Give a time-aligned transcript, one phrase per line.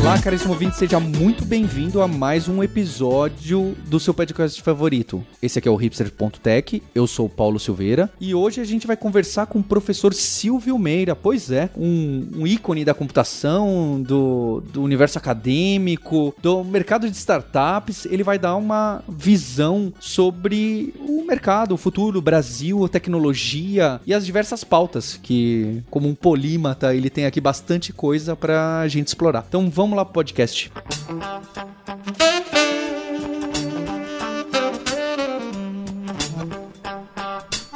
[0.00, 5.22] Olá, caríssimo ouvinte, seja muito bem-vindo a mais um episódio do seu podcast favorito.
[5.42, 8.96] Esse aqui é o hipster.tech, eu sou o Paulo Silveira e hoje a gente vai
[8.96, 14.82] conversar com o professor Silvio Meira, pois é, um, um ícone da computação, do, do
[14.82, 18.06] universo acadêmico, do mercado de startups.
[18.06, 24.14] Ele vai dar uma visão sobre o mercado, o futuro, o Brasil, a tecnologia e
[24.14, 29.44] as diversas pautas que, como um polímata, ele tem aqui bastante coisa pra gente explorar.
[29.46, 30.70] Então vamos lá pro podcast.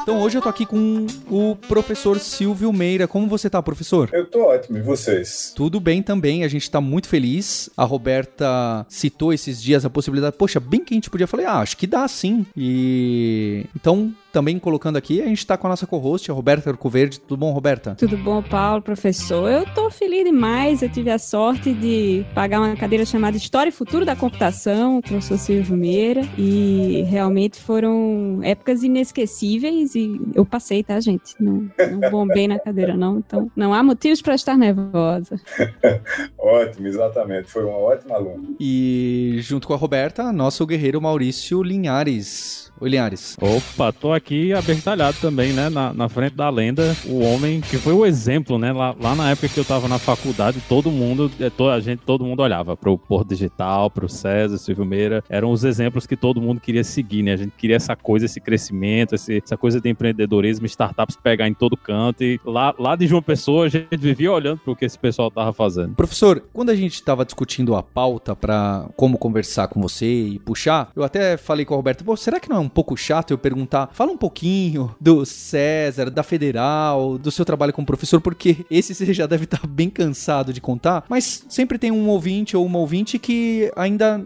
[0.05, 3.09] Então hoje eu tô aqui com o professor Silvio Meira.
[3.09, 4.11] Como você tá, professor?
[4.13, 5.51] Eu tô ótimo, e vocês?
[5.57, 7.71] Tudo bem também, a gente tá muito feliz.
[7.75, 11.61] A Roberta citou esses dias a possibilidade, poxa, bem que a gente podia falar, ah,
[11.61, 12.45] acho que dá sim.
[12.55, 17.21] E então também colocando aqui, a gente está com a nossa co-host, a Roberta Arcoverde.
[17.21, 17.95] Tudo bom, Roberta?
[17.95, 19.49] Tudo bom, Paulo, professor?
[19.49, 20.83] Eu tô feliz demais.
[20.83, 24.99] Eu tive a sorte de pagar uma cadeira chamada História e Futuro da Computação, com
[24.99, 31.37] o professor Silvio Meira, e realmente foram épocas inesquecíveis e eu passei, tá, gente?
[31.39, 33.19] Não, não bombei na cadeira, não.
[33.19, 35.41] Então, não há motivos para estar nervosa.
[36.37, 37.49] Ótimo, exatamente.
[37.53, 38.49] Foi uma ótima aluna.
[38.59, 42.64] E junto com a Roberta, nosso guerreiro Maurício Linhares.
[42.81, 43.37] Oi, Linhares.
[43.41, 45.69] Opa, tô aqui abertalhado também, né?
[45.69, 48.73] Na, na frente da lenda, o homem que foi o exemplo, né?
[48.73, 52.25] Lá, lá na época que eu tava na faculdade, todo mundo, to, a gente, todo
[52.25, 55.23] mundo olhava pro Porto Digital, pro César, Silvio Meira.
[55.29, 57.33] Eram os exemplos que todo mundo queria seguir, né?
[57.33, 61.55] A gente queria essa coisa, esse crescimento, esse, essa coisa de empreendedorismo, startups pegar em
[61.55, 62.25] todo canto.
[62.25, 65.53] E lá, lá de João Pessoa, a gente vivia olhando pro que esse pessoal tava
[65.53, 65.95] fazendo.
[65.95, 70.91] Professor, quando a gente tava discutindo a pauta para como conversar com você e puxar,
[70.97, 73.39] eu até falei com a Roberta, pô, será que não é um pouco chato eu
[73.39, 78.95] perguntar, fala um pouquinho do César, da Federal, do seu trabalho como professor, porque esse
[78.95, 82.79] você já deve estar bem cansado de contar, mas sempre tem um ouvinte ou uma
[82.79, 84.23] ouvinte que ainda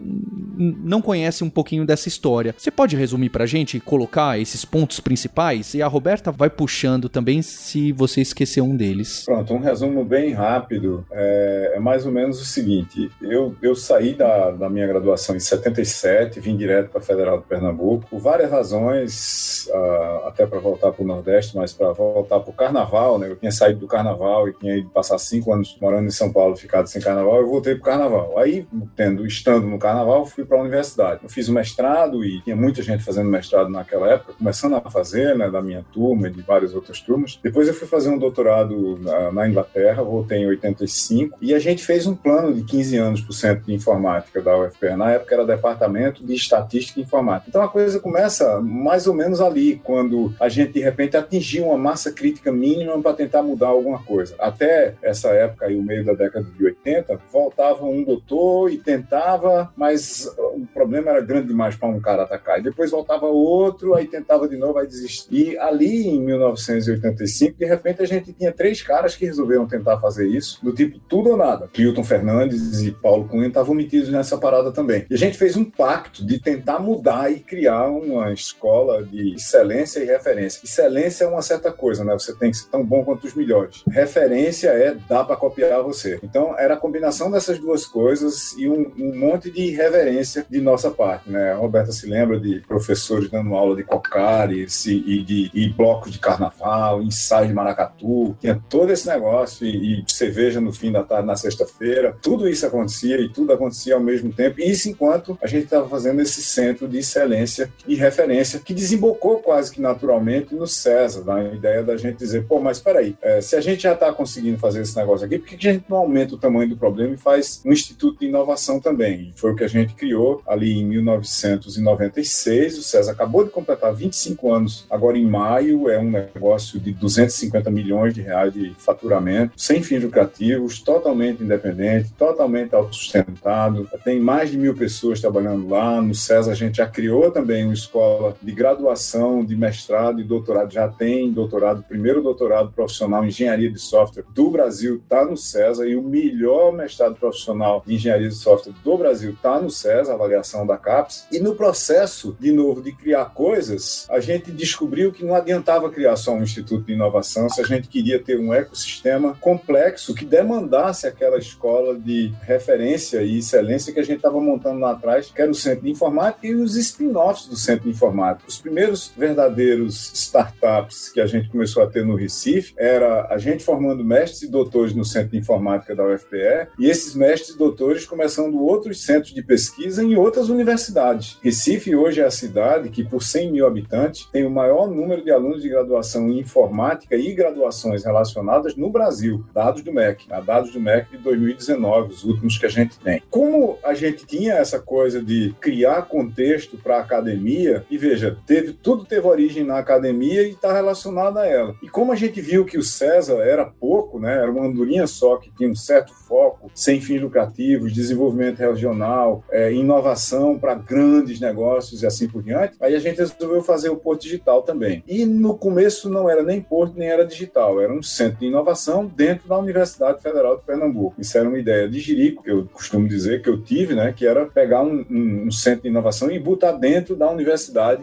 [0.59, 2.53] não conhece um pouquinho dessa história.
[2.57, 5.73] Você pode resumir pra gente e colocar esses pontos principais?
[5.73, 9.23] E a Roberta vai puxando também se você esquecer um deles.
[9.25, 11.05] Pronto, um resumo bem rápido.
[11.11, 15.39] É, é mais ou menos o seguinte: eu, eu saí da, da minha graduação em
[15.39, 21.07] 77, vim direto para Federal de Pernambuco, várias razões, uh, até para voltar para o
[21.07, 23.27] Nordeste, mas para voltar para o Carnaval, né?
[23.27, 26.55] Eu tinha saído do Carnaval e tinha ido passar cinco anos morando em São Paulo,
[26.55, 28.37] ficado sem Carnaval, eu voltei para o Carnaval.
[28.37, 31.21] Aí, tendo, estando no Carnaval, fui para a universidade.
[31.23, 35.35] Eu fiz o mestrado e tinha muita gente fazendo mestrado naquela época, começando a fazer,
[35.35, 37.39] né, da minha turma e de várias outras turmas.
[37.41, 41.83] Depois eu fui fazer um doutorado na, na Inglaterra, voltei em 85, e a gente
[41.83, 44.95] fez um plano de 15 anos para o Centro de Informática da UFPR.
[44.95, 47.49] Na época era Departamento de Estatística e Informática.
[47.49, 48.18] Então a coisa começa
[48.61, 53.13] mais ou menos ali, quando a gente de repente atingiu uma massa crítica mínima para
[53.13, 54.35] tentar mudar alguma coisa.
[54.39, 59.71] Até essa época, aí, o meio da década de 80, voltava um doutor e tentava,
[59.75, 62.59] mas o problema era grande demais para um cara atacar.
[62.59, 65.29] E depois voltava outro, aí tentava de novo, aí desistir.
[65.31, 70.27] E ali em 1985, de repente a gente tinha três caras que resolveram tentar fazer
[70.27, 71.69] isso, do tipo tudo ou nada.
[71.71, 75.05] Kilton Fernandes e Paulo Cunha estavam metidos nessa parada também.
[75.09, 79.99] E a gente fez um pacto de tentar mudar e criar uma escola de excelência
[79.99, 80.61] e referência.
[80.63, 82.13] Excelência é uma certa coisa, né?
[82.13, 83.83] Você tem que ser tão bom quanto os melhores.
[83.89, 86.19] Referência é dá para copiar você.
[86.23, 90.91] Então era a combinação dessas duas coisas e um, um monte de reverência de nossa
[90.91, 91.51] parte, né?
[91.51, 96.19] A Roberta se lembra de professores dando aula de cocares e, de e blocos de
[96.19, 101.27] carnaval, ensaio de maracatu, tinha todo esse negócio e, e cerveja no fim da tarde
[101.27, 102.15] na sexta-feira.
[102.21, 104.59] Tudo isso acontecia e tudo acontecia ao mesmo tempo.
[104.59, 109.71] Isso enquanto a gente estava fazendo esse centro de excelência e referência que desembocou quase
[109.71, 113.61] que naturalmente no César, na ideia da gente dizer, pô, mas peraí, é, se a
[113.61, 116.37] gente já está conseguindo fazer esse negócio aqui, por que a gente não aumenta o
[116.37, 119.33] tamanho do problema e faz um instituto de inovação também?
[119.35, 122.77] E foi o que a gente criou ali em 1996.
[122.77, 125.89] O César acabou de completar 25 anos agora em maio.
[125.89, 132.11] É um negócio de 250 milhões de reais de faturamento, sem fins lucrativos, totalmente independente,
[132.17, 133.87] totalmente autossustentado.
[134.03, 136.01] Tem mais de mil pessoas trabalhando lá.
[136.01, 140.71] No César a gente já criou também uma escola de graduação, de mestrado e doutorado.
[140.71, 145.87] Já tem doutorado, primeiro doutorado profissional em engenharia de software do Brasil está no César
[145.87, 150.65] e o melhor mestrado profissional de engenharia de software do Brasil está no lá avaliação
[150.67, 151.25] da CAPES.
[151.31, 156.15] E no processo, de novo, de criar coisas, a gente descobriu que não adiantava criar
[156.15, 161.07] só um instituto de inovação se a gente queria ter um ecossistema complexo que demandasse
[161.07, 165.49] aquela escola de referência e excelência que a gente estava montando lá atrás, que era
[165.49, 168.47] o Centro de Informática e os spin-offs do Centro de Informática.
[168.47, 173.63] Os primeiros verdadeiros startups que a gente começou a ter no Recife era a gente
[173.63, 178.05] formando mestres e doutores no Centro de Informática da UFPE e esses mestres e doutores
[178.05, 181.37] começando outros centros de pesquisa em outras universidades.
[181.41, 185.31] Recife hoje é a cidade que, por 100 mil habitantes, tem o maior número de
[185.31, 190.79] alunos de graduação em informática e graduações relacionadas no Brasil, dados do MEC, dados do
[190.79, 193.21] MEC de 2019, os últimos que a gente tem.
[193.29, 198.73] Como a gente tinha essa coisa de criar contexto para a academia, e veja, teve,
[198.73, 201.75] tudo teve origem na academia e está relacionado a ela.
[201.81, 205.37] E como a gente viu que o César era pouco, né, era uma andorinha só
[205.37, 212.03] que tinha um certo foco, sem fins lucrativos, desenvolvimento regional, é, inovação para grandes negócios
[212.03, 215.03] e assim por diante, aí a gente resolveu fazer o Porto Digital também.
[215.07, 219.05] E no começo não era nem Porto, nem era digital, era um centro de inovação
[219.05, 221.15] dentro da Universidade Federal de Pernambuco.
[221.19, 224.25] Isso era uma ideia de Jirico, que eu costumo dizer que eu tive, né, que
[224.25, 227.48] era pegar um, um, um centro de inovação e botar dentro da universidade,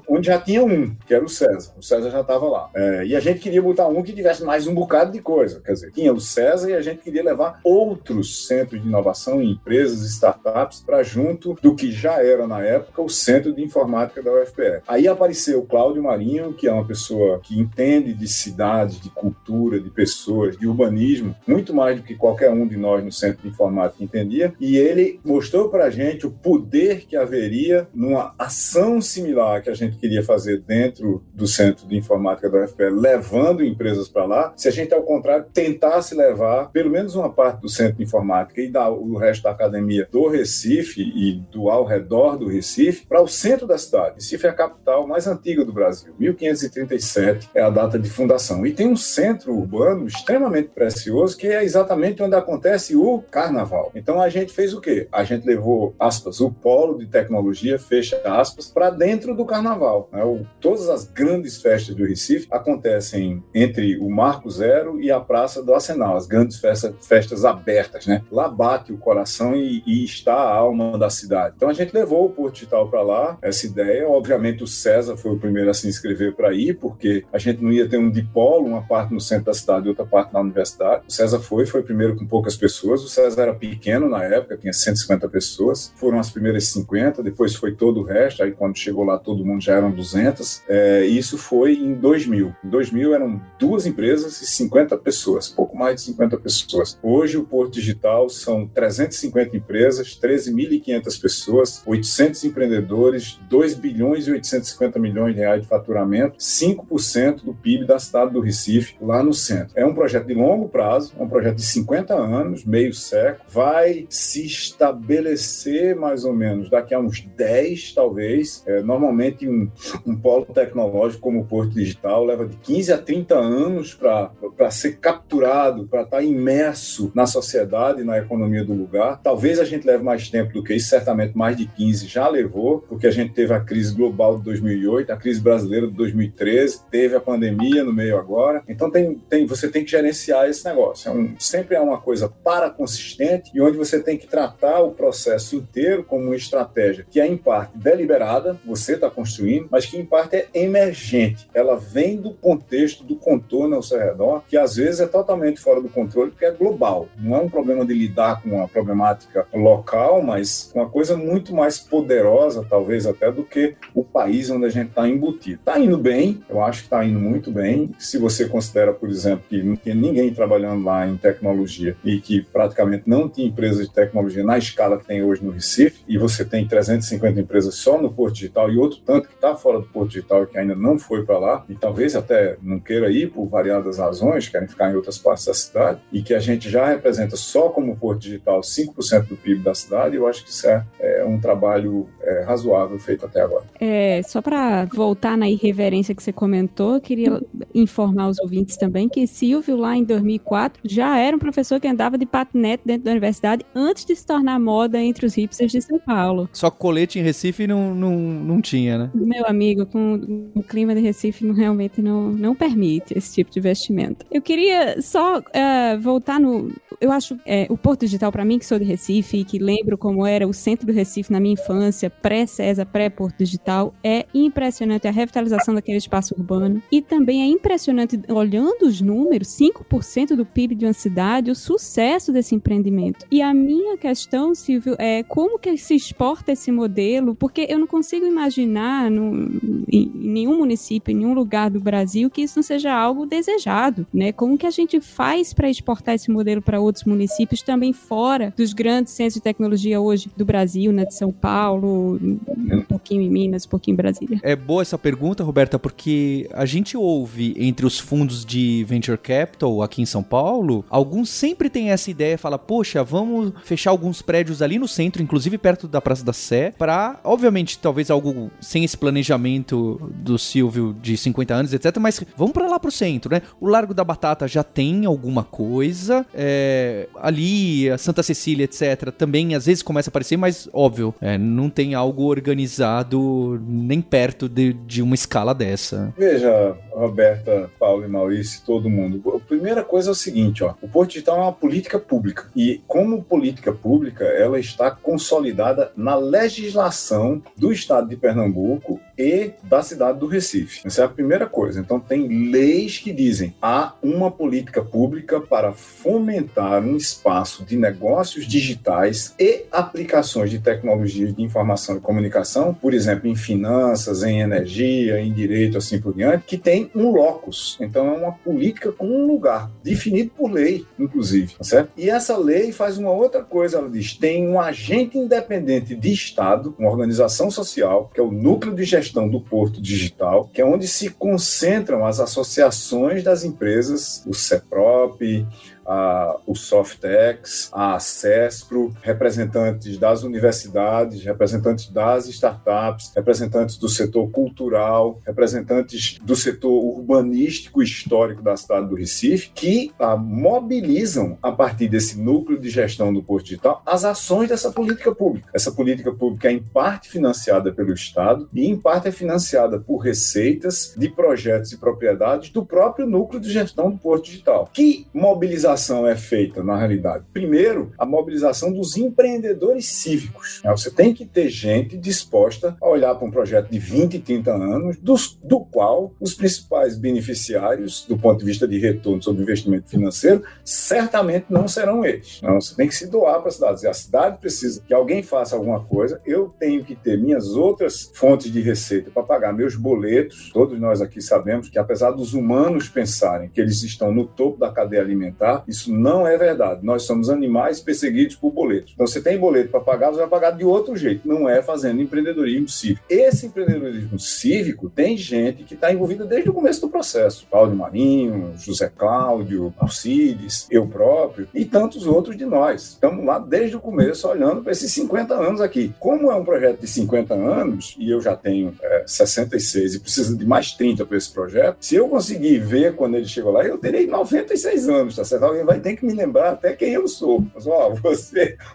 [0.09, 1.73] onde já tinha um, que era o César.
[1.77, 2.71] O César já estava lá.
[2.75, 5.61] É, e a gente queria botar um que tivesse mais um bocado de coisa.
[5.65, 9.51] Quer dizer, tinha o César e a gente queria levar outros centros de inovação e
[9.51, 14.33] empresas, startups, para junto do que já era na época o Centro de Informática da
[14.33, 14.83] UFPE.
[14.87, 19.81] Aí apareceu o Cláudio Marinho, que é uma pessoa que entende de cidade, de cultura,
[19.81, 23.49] de pessoas, de urbanismo, muito mais do que qualquer um de nós no Centro de
[23.49, 29.36] Informática entendia, e ele mostrou para a gente o poder que haveria numa ação similar
[29.63, 34.25] que a gente queria fazer dentro do Centro de Informática da UFPE, levando empresas para
[34.25, 38.05] lá, se a gente, ao contrário, tentasse levar pelo menos uma parte do Centro de
[38.05, 43.07] Informática e da, o resto da academia do Recife e do ao redor do Recife
[43.07, 44.17] para o centro da cidade.
[44.17, 46.15] Recife é a capital mais antiga do Brasil.
[46.19, 48.67] 1537 é a data de fundação.
[48.67, 53.91] E tem um centro urbano extremamente precioso que é exatamente onde acontece o carnaval.
[53.95, 55.09] Então a gente fez o quê?
[55.13, 60.09] A gente levou, aspas, o polo de tecnologia, fecha aspas, para dentro do carnaval.
[60.13, 60.23] Né?
[60.25, 65.63] O, todas as grandes festas do Recife acontecem entre o Marco Zero e a Praça
[65.63, 68.07] do Arsenal, as grandes festas, festas abertas.
[68.07, 68.23] Né?
[68.31, 71.55] Lá bate o coração e, e está a alma da cidade.
[71.57, 74.09] Então a gente levou o Porto Digital para lá, essa ideia.
[74.09, 77.73] Obviamente o César foi o primeiro a se inscrever para ir, porque a gente não
[77.73, 81.05] ia ter um dipolo, uma parte no centro da cidade e outra parte na universidade.
[81.09, 83.03] O César foi, foi primeiro com poucas pessoas.
[83.03, 85.93] O César era pequeno na época, tinha 150 pessoas.
[85.97, 88.43] Foram as primeiras 50, depois foi todo o resto.
[88.43, 90.63] Aí quando chegou lá todo mundo já eram 200.
[90.69, 92.55] É, isso foi em 2000.
[92.65, 96.99] Em 2000 eram duas empresas e 50 pessoas, pouco mais de 50 pessoas.
[97.03, 104.99] Hoje o Porto Digital são 350 empresas, 13.500 pessoas, 800 empreendedores, 2 bilhões e 850
[104.99, 109.73] milhões de reais de faturamento, 5% do PIB da cidade do Recife, lá no centro.
[109.75, 114.07] É um projeto de longo prazo, é um projeto de 50 anos, meio século, vai
[114.09, 118.63] se estabelecer mais ou menos daqui a uns 10, talvez.
[118.67, 119.06] É, normalmente,
[119.49, 119.71] um,
[120.07, 124.99] um polo tecnológico como o Porto Digital leva de 15 a 30 anos para ser
[124.99, 129.21] capturado, para estar tá imerso na sociedade, na economia do lugar.
[129.23, 132.81] Talvez a gente leve mais tempo do que isso, certamente mais de 15 já levou,
[132.89, 137.17] porque a gente teve a crise global de 2008, a crise brasileira de 2013, teve
[137.17, 138.63] a pandemia no meio agora.
[138.69, 141.11] Então tem, tem, você tem que gerenciar esse negócio.
[141.11, 144.93] É um, sempre é uma coisa para consistente e onde você tem que tratar o
[144.93, 149.97] processo inteiro como uma estratégia que é em parte deliberada, você está construindo, mas que
[149.97, 151.49] em parte é emergente.
[151.55, 155.81] Ela vem do contexto, do contorno ao seu redor, que às vezes é totalmente fora
[155.81, 157.09] do controle, porque é global.
[157.19, 161.55] Não é um problema de lidar com uma problemática local, mas com uma coisa muito
[161.55, 165.61] mais poderosa, talvez até, do que o país onde a gente está embutido.
[165.61, 167.91] Está indo bem, eu acho que está indo muito bem.
[167.99, 172.43] Se você considera, por exemplo, que não tinha ninguém trabalhando lá em tecnologia e que
[172.43, 176.45] praticamente não tinha empresas de tecnologia na escala que tem hoje no Recife, e você
[176.45, 180.11] tem 350 empresas só no Porto Digital e outro tanto que está fora do Porto
[180.11, 183.47] Digital e que ainda não foi para lá, e talvez até não queira ir por
[183.47, 187.37] variadas razões, querem ficar em outras partes da cidade, e que a gente já representa
[187.37, 191.25] só como Porto Digital 5% do PIB da cidade, eu acho que isso é, é
[191.25, 193.65] um trabalho é, razoável feito até agora.
[193.81, 197.41] É, só para voltar na irreverência que você comentou, eu queria
[197.75, 202.19] informar os ouvintes também que Silvio, lá em 2004, já era um professor que andava
[202.19, 205.99] de patinete dentro da universidade antes de se tornar moda entre os hipsters de São
[205.99, 206.49] Paulo.
[206.53, 209.11] Só colete em Recife não, não, não tinha, né?
[209.15, 214.27] Meu amigo, com o clima de Recife realmente não, não permite esse tipo de vestimenta.
[214.31, 216.73] Eu queria só uh, voltar no.
[217.01, 219.99] Eu acho é, o Porto Digital, para mim, que sou de Recife e que lembro
[219.99, 225.11] como era o centro do Recife na minha infância, pré-César, pré-Porto Digital, é impressionante a
[225.11, 226.83] revitalização daquele espaço urbano.
[226.91, 232.33] E também é impressionante, olhando os números, 5% do PIB de uma cidade, o sucesso
[232.33, 233.27] desse empreendimento.
[233.31, 237.35] E a minha questão, Silvio, é como que se exporta esse modelo?
[237.35, 239.51] Porque eu não consigo imaginar no,
[239.91, 244.33] em nenhum município, em nenhum lugar do Brasil que isso não seja algo desejado, né?
[244.33, 248.73] Como que a gente faz para exportar esse modelo para outros municípios também fora dos
[248.73, 251.05] grandes centros de tecnologia hoje do Brasil, né?
[251.05, 254.41] De São Paulo, um pouquinho em Minas, um pouquinho em Brasília.
[254.43, 259.83] É boa essa pergunta, Roberta, porque a gente ouve entre os fundos de venture capital
[259.83, 264.63] aqui em São Paulo, alguns sempre têm essa ideia, fala, poxa, vamos fechar alguns prédios
[264.63, 268.97] ali no centro, inclusive perto da Praça da Sé, para, obviamente, talvez algo sem esse
[268.97, 273.43] planejamento do Silvio de 50 anos, etc, mas vamos para lá pro centro, né?
[273.61, 279.55] O Largo da Batata já tem alguma coisa, é, ali, a Santa Cecília, etc, também
[279.55, 284.73] às vezes começa a aparecer, mas óbvio, é, não tem algo organizado nem perto de,
[284.73, 286.13] de uma escala dessa.
[286.17, 289.23] Veja, Roberta, Paulo e Maurício, todo mundo.
[289.37, 292.81] A primeira coisa é o seguinte, ó, o Porto Digital é uma política pública e
[292.87, 300.19] como política pública, ela está consolidada na legislação do Estado de Pernambuco e da cidade
[300.19, 300.81] do Recife.
[300.85, 301.81] Essa é a primeira coisa.
[301.81, 308.47] Então tem leis que dizem há uma política pública para fomentar um espaço de negócios
[308.47, 315.21] digitais e aplicações de tecnologias de informação e comunicação, por exemplo, em finanças, em energia,
[315.21, 317.77] em direito, assim por diante, que tem um locus.
[317.81, 321.91] Então é uma política com um lugar definido por lei, inclusive, tá certo?
[321.97, 326.75] E essa lei faz uma outra coisa, ela diz, tem um agente independente de Estado,
[326.79, 330.87] uma organização social, que é o núcleo de gestão do Porto Digital, que é onde
[330.89, 335.47] se concentram as associações das empresas, o CEPROP,
[335.87, 345.21] a, o Softex, a CESPRO, representantes das universidades, representantes das startups, representantes do setor cultural,
[345.25, 351.89] representantes do setor urbanístico histórico da cidade do Recife, que a, ah, mobilizam, a partir
[351.89, 355.49] desse núcleo de gestão do Porto Digital, as ações dessa política pública.
[355.53, 359.99] Essa política pública é, em parte, financiada pelo Estado e, em parte, é financiada por
[359.99, 364.69] receitas de projetos e propriedades do próprio núcleo de gestão do Porto Digital.
[364.73, 367.25] Que mobilização mobilização é feita, na realidade?
[367.33, 370.61] Primeiro, a mobilização dos empreendedores cívicos.
[370.65, 370.71] Né?
[370.71, 374.97] Você tem que ter gente disposta a olhar para um projeto de 20, 30 anos,
[374.97, 380.43] dos, do qual os principais beneficiários, do ponto de vista de retorno sobre investimento financeiro,
[380.65, 382.41] certamente não serão eles.
[382.43, 383.87] Você tem que se doar para a cidade.
[383.87, 388.51] A cidade precisa que alguém faça alguma coisa, eu tenho que ter minhas outras fontes
[388.51, 390.51] de receita para pagar meus boletos.
[390.53, 394.73] Todos nós aqui sabemos que, apesar dos humanos pensarem que eles estão no topo da
[394.73, 396.85] cadeia alimentar, isso não é verdade.
[396.85, 398.93] Nós somos animais perseguidos por boletos.
[398.95, 401.27] Então, você tem boleto para pagar, você vai pagar de outro jeito.
[401.27, 403.05] Não é fazendo empreendedorismo cívico.
[403.09, 407.47] Esse empreendedorismo cívico tem gente que está envolvida desde o começo do processo.
[407.51, 412.91] Cláudio Marinho, José Cláudio, Alcides, eu próprio e tantos outros de nós.
[412.91, 415.95] Estamos lá desde o começo olhando para esses 50 anos aqui.
[415.99, 420.37] Como é um projeto de 50 anos, e eu já tenho é, 66 e preciso
[420.37, 423.79] de mais 30 para esse projeto, se eu conseguir ver quando ele chegou lá, eu
[423.79, 425.56] terei 96 anos, tá certo?
[425.57, 427.45] Alguém vai ter que me lembrar até quem eu sou.
[427.55, 427.95] Mas, ó,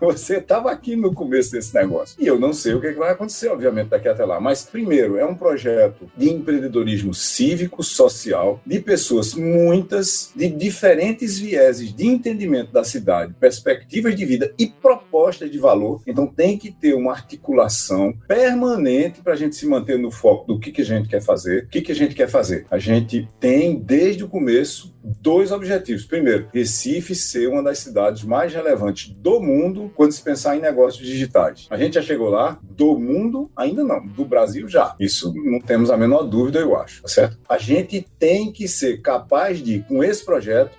[0.01, 2.15] você estava aqui no começo desse negócio.
[2.19, 4.39] E eu não sei o que, é que vai acontecer, obviamente, daqui até lá.
[4.39, 11.93] Mas, primeiro, é um projeto de empreendedorismo cívico, social, de pessoas, muitas, de diferentes vieses
[11.93, 16.01] de entendimento da cidade, perspectivas de vida e propostas de valor.
[16.07, 20.59] Então, tem que ter uma articulação permanente para a gente se manter no foco do
[20.59, 21.63] que, que a gente quer fazer.
[21.63, 22.65] O que, que a gente quer fazer?
[22.69, 26.05] A gente tem, desde o começo, dois objetivos.
[26.05, 31.05] Primeiro, Recife ser uma das cidades mais relevantes do mundo quando se pensar em negócios
[31.05, 31.67] digitais.
[31.69, 32.59] A gente já chegou lá?
[32.61, 34.05] Do mundo, ainda não.
[34.05, 34.95] Do Brasil, já.
[34.99, 37.37] Isso não temos a menor dúvida, eu acho, tá certo?
[37.47, 40.71] A gente tem que ser capaz de, com esse projeto,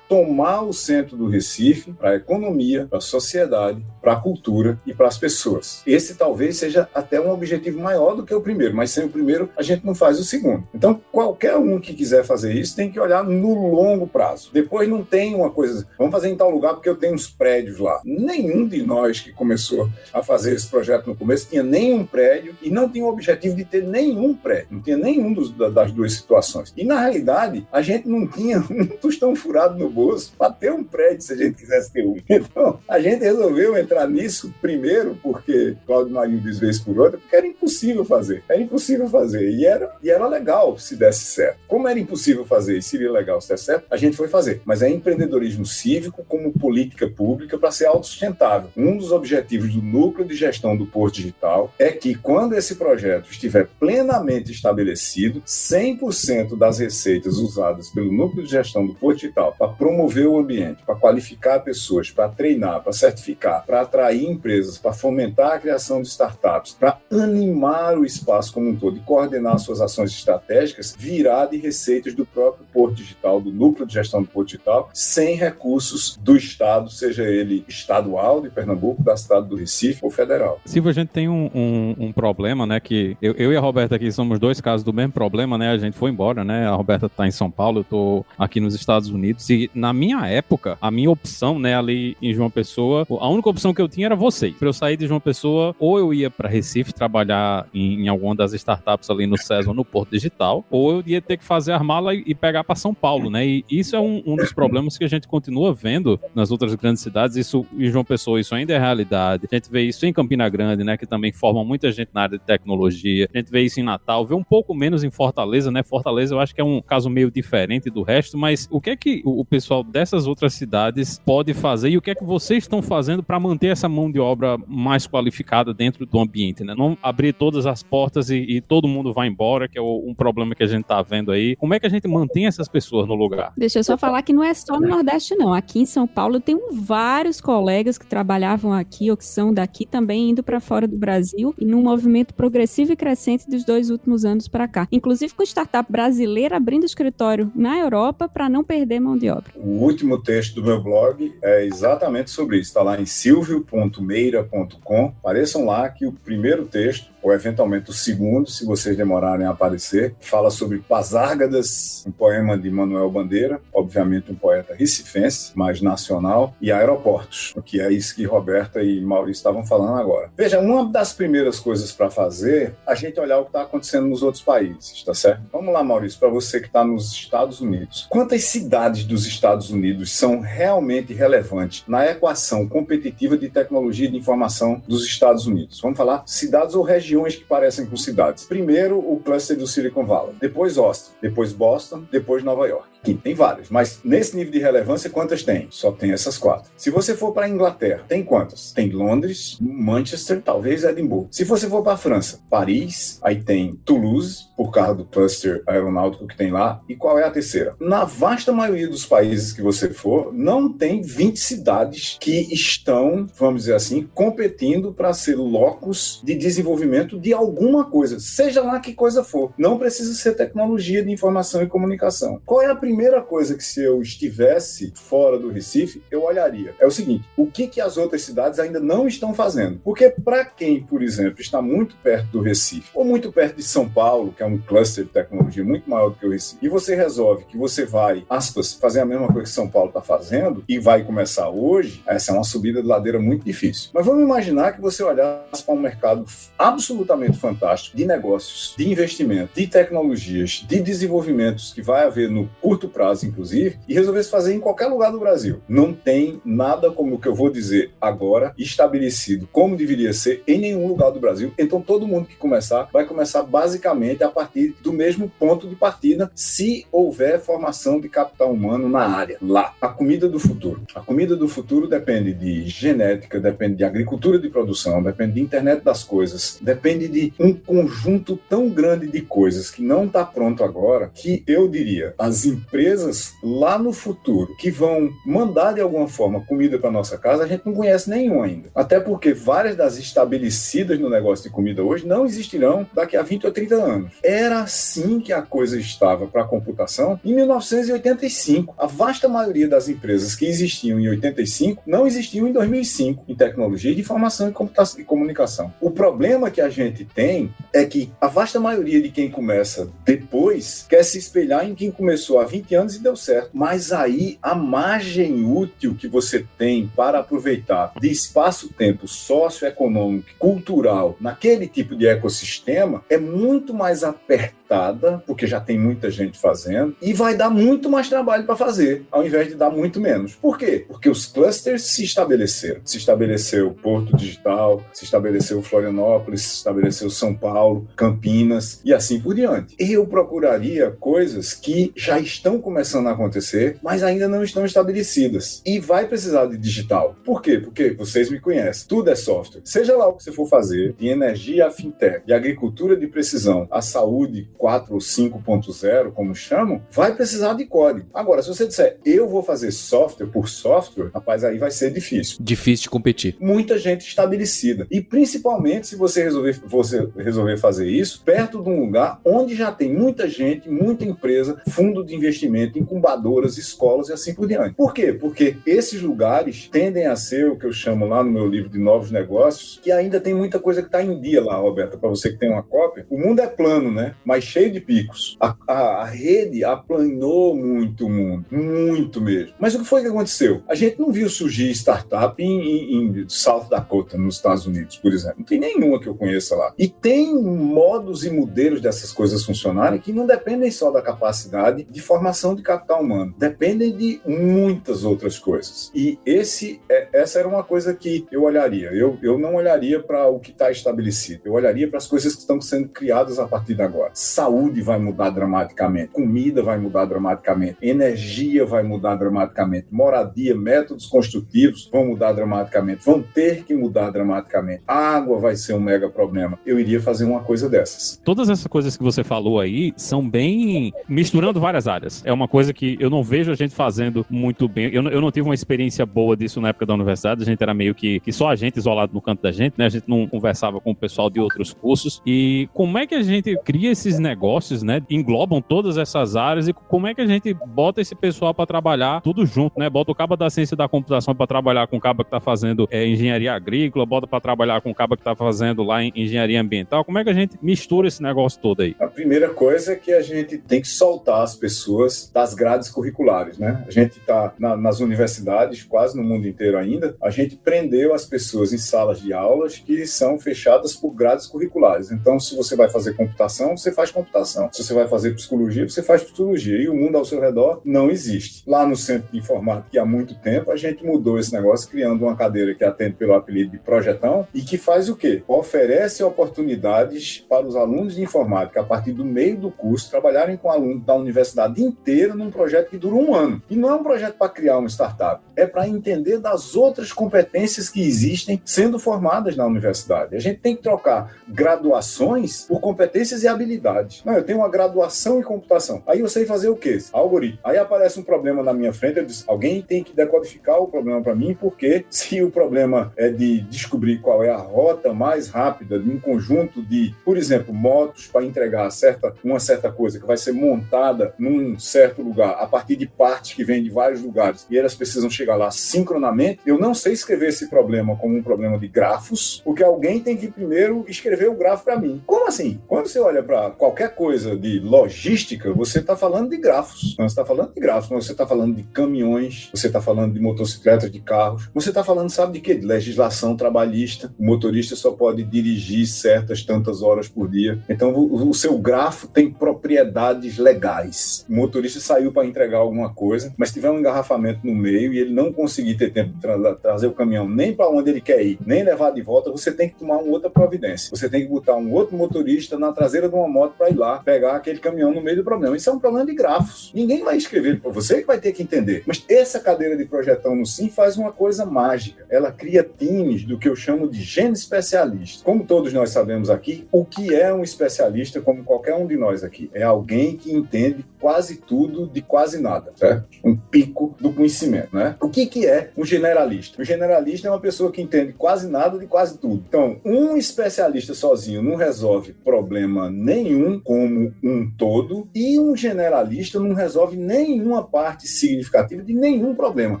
[0.14, 4.94] retomar o centro do Recife para a economia, para a sociedade, para a cultura e
[4.94, 5.82] para as pessoas.
[5.86, 9.50] Esse talvez seja até um objetivo maior do que o primeiro, mas sem o primeiro
[9.56, 10.66] a gente não faz o segundo.
[10.74, 14.50] Então, qualquer um que quiser fazer isso tem que olhar no longo prazo.
[14.52, 17.78] Depois não tem uma coisa, vamos fazer em tal lugar porque eu tenho uns prédios
[17.78, 18.00] lá.
[18.04, 22.70] Nenhum de nós que começou a fazer esse projeto no começo tinha nenhum prédio e
[22.70, 24.68] não tinha o objetivo de ter nenhum prédio.
[24.70, 26.72] Não tinha nenhum dos, das duas situações.
[26.76, 30.03] E na realidade, a gente não tinha um tostão furado no bolso
[30.36, 32.16] para ter um prédio se a gente quisesse ter um.
[32.28, 37.34] Então, a gente resolveu entrar nisso primeiro porque Cláudio Marinho diz vez por outra, porque
[37.34, 38.42] era impossível fazer.
[38.48, 39.50] Era impossível fazer.
[39.50, 41.58] E era, e era legal se desse certo.
[41.66, 44.62] Como era impossível fazer e seria legal se desse certo, a gente foi fazer.
[44.64, 48.70] Mas é empreendedorismo cívico como política pública para ser autossustentável.
[48.76, 53.30] Um dos objetivos do núcleo de gestão do Porto Digital é que, quando esse projeto
[53.30, 59.68] estiver plenamente estabelecido, 100% das receitas usadas pelo núcleo de gestão do Porto Digital para
[59.84, 65.52] promover o ambiente, para qualificar pessoas, para treinar, para certificar, para atrair empresas, para fomentar
[65.52, 70.10] a criação de startups, para animar o espaço como um todo e coordenar suas ações
[70.10, 74.88] estratégicas, virá de receitas do próprio Porto Digital, do núcleo de gestão do Porto Digital,
[74.94, 80.62] sem recursos do Estado, seja ele estadual de Pernambuco, da cidade do Recife ou federal.
[80.64, 83.96] Silvio, a gente tem um, um, um problema, né, que eu, eu, e a Roberta
[83.96, 87.04] aqui somos dois casos do mesmo problema, né, a gente foi embora, né, a Roberta
[87.04, 90.90] está em São Paulo, eu estou aqui nos Estados Unidos e na minha época, a
[90.90, 94.50] minha opção, né, ali em João Pessoa, a única opção que eu tinha era você.
[94.50, 98.34] Para eu sair de João Pessoa, ou eu ia para Recife trabalhar em, em, alguma
[98.34, 101.72] das startups ali no CES ou no Porto Digital, ou eu ia ter que fazer
[101.72, 103.46] a mala e, e pegar para São Paulo, né?
[103.46, 107.02] E isso é um, um, dos problemas que a gente continua vendo nas outras grandes
[107.02, 107.36] cidades.
[107.36, 109.48] Isso em João Pessoa, isso ainda é realidade.
[109.50, 110.96] A gente vê isso em Campina Grande, né?
[110.96, 113.28] Que também forma muita gente na área de tecnologia.
[113.32, 115.82] A gente vê isso em Natal, vê um pouco menos em Fortaleza, né?
[115.82, 118.96] Fortaleza eu acho que é um caso meio diferente do resto, mas o que é
[118.96, 122.82] que o pessoal dessas outras cidades pode fazer e o que é que vocês estão
[122.82, 126.74] fazendo para manter essa mão de obra mais qualificada dentro do ambiente, né?
[126.76, 130.14] Não abrir todas as portas e, e todo mundo vai embora, que é o, um
[130.14, 131.56] problema que a gente está vendo aí.
[131.56, 133.52] Como é que a gente mantém essas pessoas no lugar?
[133.56, 135.52] Deixa eu só falar que não é só no Nordeste, não.
[135.52, 140.30] Aqui em São Paulo tem vários colegas que trabalhavam aqui ou que são daqui também
[140.30, 144.48] indo para fora do Brasil e num movimento progressivo e crescente dos dois últimos anos
[144.48, 144.88] para cá.
[144.90, 149.52] Inclusive com startup brasileira abrindo escritório na Europa para não perder mão de obra.
[149.56, 152.70] O último texto do meu blog é exatamente sobre isso.
[152.70, 155.14] Está lá em silvio.meira.com.
[155.20, 160.14] Apareçam lá que o primeiro texto ou eventualmente o segundo, se vocês demorarem a aparecer,
[160.20, 166.70] fala sobre Pazárgadas, um poema de Manuel Bandeira, obviamente um poeta recifense, mas nacional, e
[166.70, 170.30] aeroportos, que é isso que Roberta e Maurício estavam falando agora.
[170.36, 174.22] Veja, uma das primeiras coisas para fazer, a gente olhar o que está acontecendo nos
[174.22, 175.44] outros países, tá certo?
[175.50, 178.06] Vamos lá, Maurício, para você que está nos Estados Unidos.
[178.10, 184.82] Quantas cidades dos Estados Unidos são realmente relevantes na equação competitiva de tecnologia de informação
[184.86, 185.80] dos Estados Unidos?
[185.80, 188.44] Vamos falar cidades ou regiões regiões que parecem com cidades.
[188.44, 192.88] Primeiro, o cluster do Silicon Valley, depois Austin, depois Boston, depois Nova York.
[193.04, 195.68] Aqui, tem várias, mas nesse nível de relevância, quantas tem?
[195.70, 196.70] Só tem essas quatro.
[196.74, 198.72] Se você for para a Inglaterra, tem quantas?
[198.72, 201.28] Tem Londres, Manchester, talvez Edimburgo.
[201.30, 206.26] Se você for para a França, Paris, aí tem Toulouse, por causa do cluster aeronáutico
[206.26, 206.80] que tem lá.
[206.88, 207.76] E qual é a terceira?
[207.78, 213.64] Na vasta maioria dos países que você for, não tem 20 cidades que estão, vamos
[213.64, 219.22] dizer assim, competindo para ser locos de desenvolvimento de alguma coisa, seja lá que coisa
[219.22, 219.52] for.
[219.58, 222.40] Não precisa ser tecnologia de informação e comunicação.
[222.44, 226.74] Qual é a primeira coisa que se eu estivesse fora do Recife, eu olharia?
[226.78, 229.80] É o seguinte, o que que as outras cidades ainda não estão fazendo?
[229.82, 233.88] Porque para quem, por exemplo, está muito perto do Recife ou muito perto de São
[233.88, 236.94] Paulo, que é um cluster de tecnologia muito maior do que o Recife, e você
[236.94, 240.78] resolve que você vai, aspas, fazer a mesma coisa que São Paulo está fazendo e
[240.78, 243.90] vai começar hoje, essa é uma subida de ladeira muito difícil.
[243.92, 246.24] Mas vamos imaginar que você olhasse para um mercado
[246.58, 246.93] absolutamente
[247.38, 253.26] fantástico de negócios, de investimento, de tecnologias, de desenvolvimentos que vai haver no curto prazo,
[253.26, 255.60] inclusive, e resolvesse fazer em qualquer lugar do Brasil.
[255.68, 260.58] Não tem nada como o que eu vou dizer agora estabelecido como deveria ser em
[260.58, 261.52] nenhum lugar do Brasil.
[261.58, 266.30] Então todo mundo que começar vai começar basicamente a partir do mesmo ponto de partida,
[266.34, 269.74] se houver formação de capital humano na área, lá.
[269.80, 270.82] A comida do futuro.
[270.94, 275.82] A comida do futuro depende de genética, depende de agricultura de produção, depende de internet
[275.82, 276.73] das coisas, depende
[277.08, 282.14] de um conjunto tão grande de coisas que não está pronto agora, que eu diria,
[282.18, 287.44] as empresas lá no futuro que vão mandar de alguma forma comida para nossa casa,
[287.44, 288.68] a gente não conhece nenhum ainda.
[288.74, 293.46] Até porque várias das estabelecidas no negócio de comida hoje não existirão daqui a 20
[293.46, 294.12] ou 30 anos.
[294.22, 298.74] Era assim que a coisa estava para a computação em 1985.
[298.78, 303.94] A vasta maioria das empresas que existiam em 85 não existiam em 2005 em tecnologia
[303.94, 305.72] de informação e, e comunicação.
[305.80, 310.86] O problema que a gente tem é que a vasta maioria de quem começa depois
[310.88, 313.50] quer se espelhar em quem começou há 20 anos e deu certo.
[313.52, 321.66] Mas aí a margem útil que você tem para aproveitar de espaço-tempo socioeconômico, cultural, naquele
[321.66, 327.36] tipo de ecossistema é muito mais apertada, porque já tem muita gente fazendo, e vai
[327.36, 330.34] dar muito mais trabalho para fazer, ao invés de dar muito menos.
[330.34, 330.84] Por quê?
[330.86, 332.80] Porque os clusters se estabeleceram.
[332.84, 339.74] Se estabeleceu Porto Digital, se estabeleceu Florianópolis, estabeleceu São Paulo, Campinas e assim por diante.
[339.78, 345.62] Eu procuraria coisas que já estão começando a acontecer, mas ainda não estão estabelecidas.
[345.64, 347.16] E vai precisar de digital.
[347.24, 347.58] Por quê?
[347.58, 348.86] Porque vocês me conhecem.
[348.88, 349.62] Tudo é software.
[349.64, 353.66] Seja lá o que você for fazer, de energia a fintech, de agricultura de precisão,
[353.70, 358.08] a saúde 4 ou 5.0, como chamam, vai precisar de código.
[358.12, 362.38] Agora, se você disser, eu vou fazer software por software, rapaz, aí vai ser difícil.
[362.40, 363.36] Difícil de competir.
[363.40, 364.86] Muita gente estabelecida.
[364.90, 369.70] E principalmente se você resolver, você resolver fazer isso perto de um lugar onde já
[369.72, 374.74] tem muita gente, muita empresa, fundo de investimento, incubadoras, escolas e assim por diante.
[374.74, 375.12] Por quê?
[375.12, 378.78] Porque esses lugares tendem a ser o que eu chamo lá no meu livro de
[378.78, 382.30] novos negócios, que ainda tem muita coisa que está em dia lá, Roberta, para você
[382.30, 383.06] que tem uma cópia.
[383.08, 384.14] O mundo é plano, né?
[384.24, 385.36] Mas cheio de picos.
[385.40, 389.54] A, a, a rede aplanou muito o mundo, muito mesmo.
[389.58, 390.62] Mas o que foi que aconteceu?
[390.68, 395.12] A gente não viu surgir startup em, em, em South Dakota, nos Estados Unidos, por
[395.12, 395.36] exemplo.
[395.38, 396.74] Não tem nenhuma que eu conheça lá.
[396.78, 402.00] E tem modos e modelos dessas coisas funcionarem que não dependem só da capacidade de
[402.00, 405.90] formação de capital humano, dependem de muitas outras coisas.
[405.94, 408.90] E esse, é, essa era uma coisa que eu olharia.
[408.92, 412.40] Eu, eu não olharia para o que está estabelecido, eu olharia para as coisas que
[412.40, 414.10] estão sendo criadas a partir de agora.
[414.14, 421.88] Saúde vai mudar dramaticamente, comida vai mudar dramaticamente, energia vai mudar dramaticamente, moradia, métodos construtivos
[421.90, 424.82] vão mudar dramaticamente, vão ter que mudar dramaticamente.
[424.86, 426.23] Água vai ser um mega problema.
[426.64, 428.20] Eu iria fazer uma coisa dessas.
[428.24, 432.22] Todas essas coisas que você falou aí são bem misturando várias áreas.
[432.24, 434.86] É uma coisa que eu não vejo a gente fazendo muito bem.
[434.86, 437.42] Eu, eu não tive uma experiência boa disso na época da universidade.
[437.42, 439.86] A gente era meio que, que só a gente isolado no canto da gente, né?
[439.86, 442.22] A gente não conversava com o pessoal de outros cursos.
[442.26, 445.00] E como é que a gente cria esses negócios, né?
[445.10, 449.20] Englobam todas essas áreas e como é que a gente bota esse pessoal para trabalhar
[449.20, 449.88] tudo junto, né?
[449.88, 452.88] Bota o cabo da ciência da computação para trabalhar com o cabo que está fazendo
[452.90, 456.60] é, engenharia agrícola, bota para trabalhar com o cabo que está fazendo lá em engenharia
[456.60, 457.04] ambiental.
[457.04, 458.94] Como é que a gente mistura esse negócio todo aí?
[458.98, 463.58] A primeira coisa é que a gente tem que soltar as pessoas das grades curriculares,
[463.58, 463.84] né?
[463.86, 468.24] A gente está na, nas universidades, quase no mundo inteiro ainda, a gente prendeu as
[468.24, 472.10] pessoas em salas de aulas que são fechadas por grades curriculares.
[472.10, 474.68] Então, se você vai fazer computação, você faz computação.
[474.72, 476.76] Se você vai fazer psicologia, você faz psicologia.
[476.78, 478.62] E o mundo ao seu redor não existe.
[478.66, 482.36] Lá no Centro de Informática, há muito tempo, a gente mudou esse negócio, criando uma
[482.36, 485.42] cadeira que atende pelo apelido de projetão e que faz o quê?
[485.46, 490.70] Oferece oportunidades para os alunos de informática, a partir do meio do curso, trabalharem com
[490.70, 493.62] alunos da universidade inteira num projeto que dura um ano.
[493.70, 497.88] E não é um projeto para criar uma startup, é para entender das outras competências
[497.88, 500.36] que existem sendo formadas na universidade.
[500.36, 504.22] A gente tem que trocar graduações por competências e habilidades.
[504.24, 506.02] Não, eu tenho uma graduação em computação.
[506.06, 506.98] Aí eu sei fazer o quê?
[507.12, 507.58] Algoritmo.
[507.64, 511.20] Aí aparece um problema na minha frente, eu disse, alguém tem que decodificar o problema
[511.22, 515.83] para mim, porque se o problema é de descobrir qual é a rota mais rápida
[515.84, 520.36] de um conjunto de, por exemplo, motos para entregar certa, uma certa coisa que vai
[520.36, 524.78] ser montada num certo lugar a partir de partes que vêm de vários lugares e
[524.78, 528.88] elas precisam chegar lá sincronamente, eu não sei escrever esse problema como um problema de
[528.88, 532.22] grafos, porque alguém tem que primeiro escrever o grafo para mim.
[532.26, 532.80] Como assim?
[532.86, 537.16] Quando você olha para qualquer coisa de logística, você está falando de grafos.
[537.18, 540.40] Não, você está falando de grafos, você está falando de caminhões, você está falando de
[540.40, 542.74] motocicletas, de carros, você está falando, sabe de quê?
[542.74, 544.34] De legislação trabalhista.
[544.38, 545.73] O motorista só pode dirigir
[546.06, 547.78] certas tantas horas por dia.
[547.88, 551.44] Então, o, o seu grafo tem propriedades legais.
[551.48, 555.32] O motorista saiu para entregar alguma coisa, mas tiver um engarrafamento no meio e ele
[555.32, 558.58] não conseguir ter tempo de tra trazer o caminhão nem para onde ele quer ir,
[558.64, 561.10] nem levar de volta, você tem que tomar uma outra providência.
[561.10, 564.18] Você tem que botar um outro motorista na traseira de uma moto para ir lá
[564.18, 565.76] pegar aquele caminhão no meio do problema.
[565.76, 566.90] Isso é um problema de grafos.
[566.94, 569.02] Ninguém vai escrever para você que vai ter que entender.
[569.06, 572.26] Mas essa cadeira de projetão no SIM faz uma coisa mágica.
[572.28, 575.44] Ela cria times do que eu chamo de gene especialista.
[575.44, 579.42] Como todos nós sabemos aqui, o que é um especialista, como qualquer um de nós
[579.42, 579.70] aqui?
[579.72, 583.26] É alguém que entende quase tudo de quase nada, certo?
[583.42, 585.16] Um pico do conhecimento, né?
[585.20, 586.80] O que, que é um generalista?
[586.80, 589.64] O generalista é uma pessoa que entende quase nada de quase tudo.
[589.66, 596.74] Então, um especialista sozinho não resolve problema nenhum como um todo e um generalista não
[596.74, 600.00] resolve nenhuma parte significativa de nenhum problema.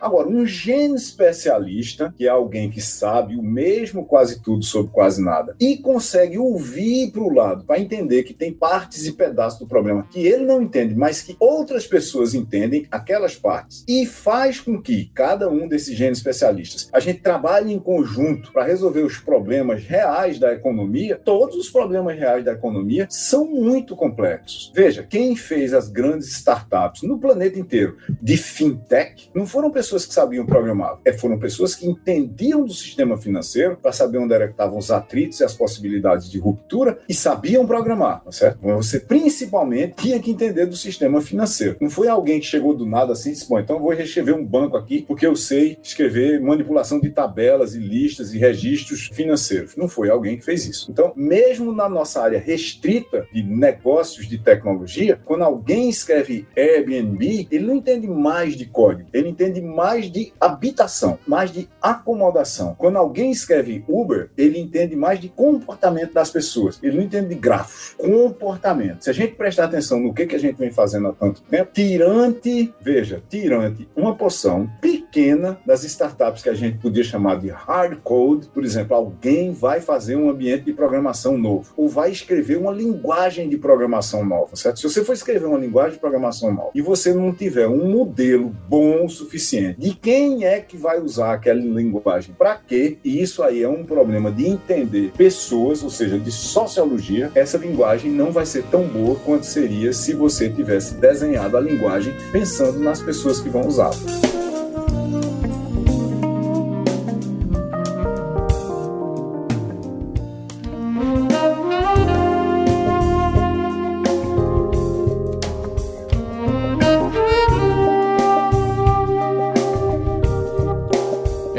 [0.00, 5.22] Agora, um gene especialista, que é alguém que sabe o mesmo quase tudo sobre quase
[5.22, 9.66] nada e consegue ouvir para o lado, para entender que tem partes e pedaços do
[9.66, 14.80] problema que ele não entende, mas que outras pessoas entendem aquelas partes, e faz com
[14.80, 19.84] que cada um desses gênios especialistas a gente trabalhe em conjunto para resolver os problemas
[19.84, 24.72] reais da economia, todos os problemas reais da economia são muito complexos.
[24.74, 30.14] Veja, quem fez as grandes startups no planeta inteiro de fintech não foram pessoas que
[30.14, 34.52] sabiam programar, é, foram pessoas que entendiam do sistema financeiro para saber onde era que
[34.52, 38.58] estavam os atritos as possibilidades de ruptura e sabiam programar, tá certo?
[38.62, 41.76] Você principalmente tinha que entender do sistema financeiro.
[41.80, 44.34] Não foi alguém que chegou do nada assim e disse, bom, então eu vou reescrever
[44.34, 49.76] um banco aqui porque eu sei escrever manipulação de tabelas e listas e registros financeiros.
[49.76, 50.90] Não foi alguém que fez isso.
[50.90, 57.66] Então, mesmo na nossa área restrita de negócios de tecnologia, quando alguém escreve Airbnb, ele
[57.66, 62.74] não entende mais de código, ele entende mais de habitação, mais de acomodação.
[62.78, 67.34] Quando alguém escreve Uber, ele entende mais de comportamento das pessoas, ele não entende de
[67.34, 69.04] grafos, comportamento.
[69.04, 71.70] Se a gente prestar atenção no que, que a gente vem fazendo há tanto tempo,
[71.72, 77.98] tirante, veja, tirante uma porção pequena das startups que a gente podia chamar de hard
[78.02, 82.72] code, por exemplo, alguém vai fazer um ambiente de programação novo, ou vai escrever uma
[82.72, 84.78] linguagem de programação nova, certo?
[84.78, 88.54] Se você for escrever uma linguagem de programação nova e você não tiver um modelo
[88.68, 93.42] bom o suficiente de quem é que vai usar aquela linguagem para quê, e isso
[93.42, 98.46] aí é um problema de entender pessoas, ou seja, de sociologia, essa linguagem não vai
[98.46, 103.50] ser tão boa quanto seria se você tivesse desenhado a linguagem pensando nas pessoas que
[103.50, 104.49] vão usá-la.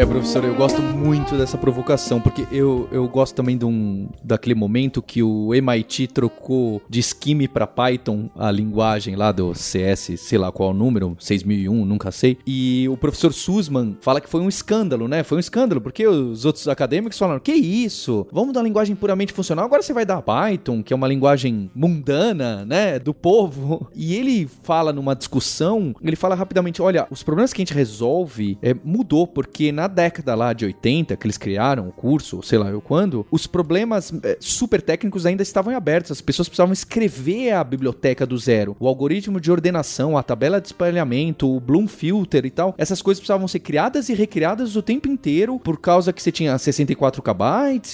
[0.02, 4.56] É, professor, eu gosto muito dessa provocação, porque eu, eu gosto também de um, daquele
[4.56, 10.40] momento que o MIT trocou de Scheme para Python a linguagem lá do CS, sei
[10.40, 12.40] lá qual número, 6001, nunca sei.
[12.48, 15.22] E o professor Sussman fala que foi um escândalo, né?
[15.22, 18.26] Foi um escândalo, porque os outros acadêmicos falaram: que isso?
[18.32, 22.66] Vamos dar linguagem puramente funcional, agora você vai dar Python, que é uma linguagem mundana,
[22.66, 22.98] né?
[22.98, 23.88] Do povo.
[23.94, 28.58] E ele fala numa discussão, ele fala rapidamente: olha, os problemas que a gente resolve
[28.64, 32.70] é, mudou, porque na década lá de 80, que eles criaram o curso, sei lá
[32.70, 36.12] eu quando, os problemas é, super técnicos ainda estavam abertos.
[36.12, 38.76] As pessoas precisavam escrever a biblioteca do zero.
[38.80, 43.20] O algoritmo de ordenação, a tabela de espalhamento, o Bloom Filter e tal, essas coisas
[43.20, 47.42] precisavam ser criadas e recriadas o tempo inteiro por causa que você tinha 64 KB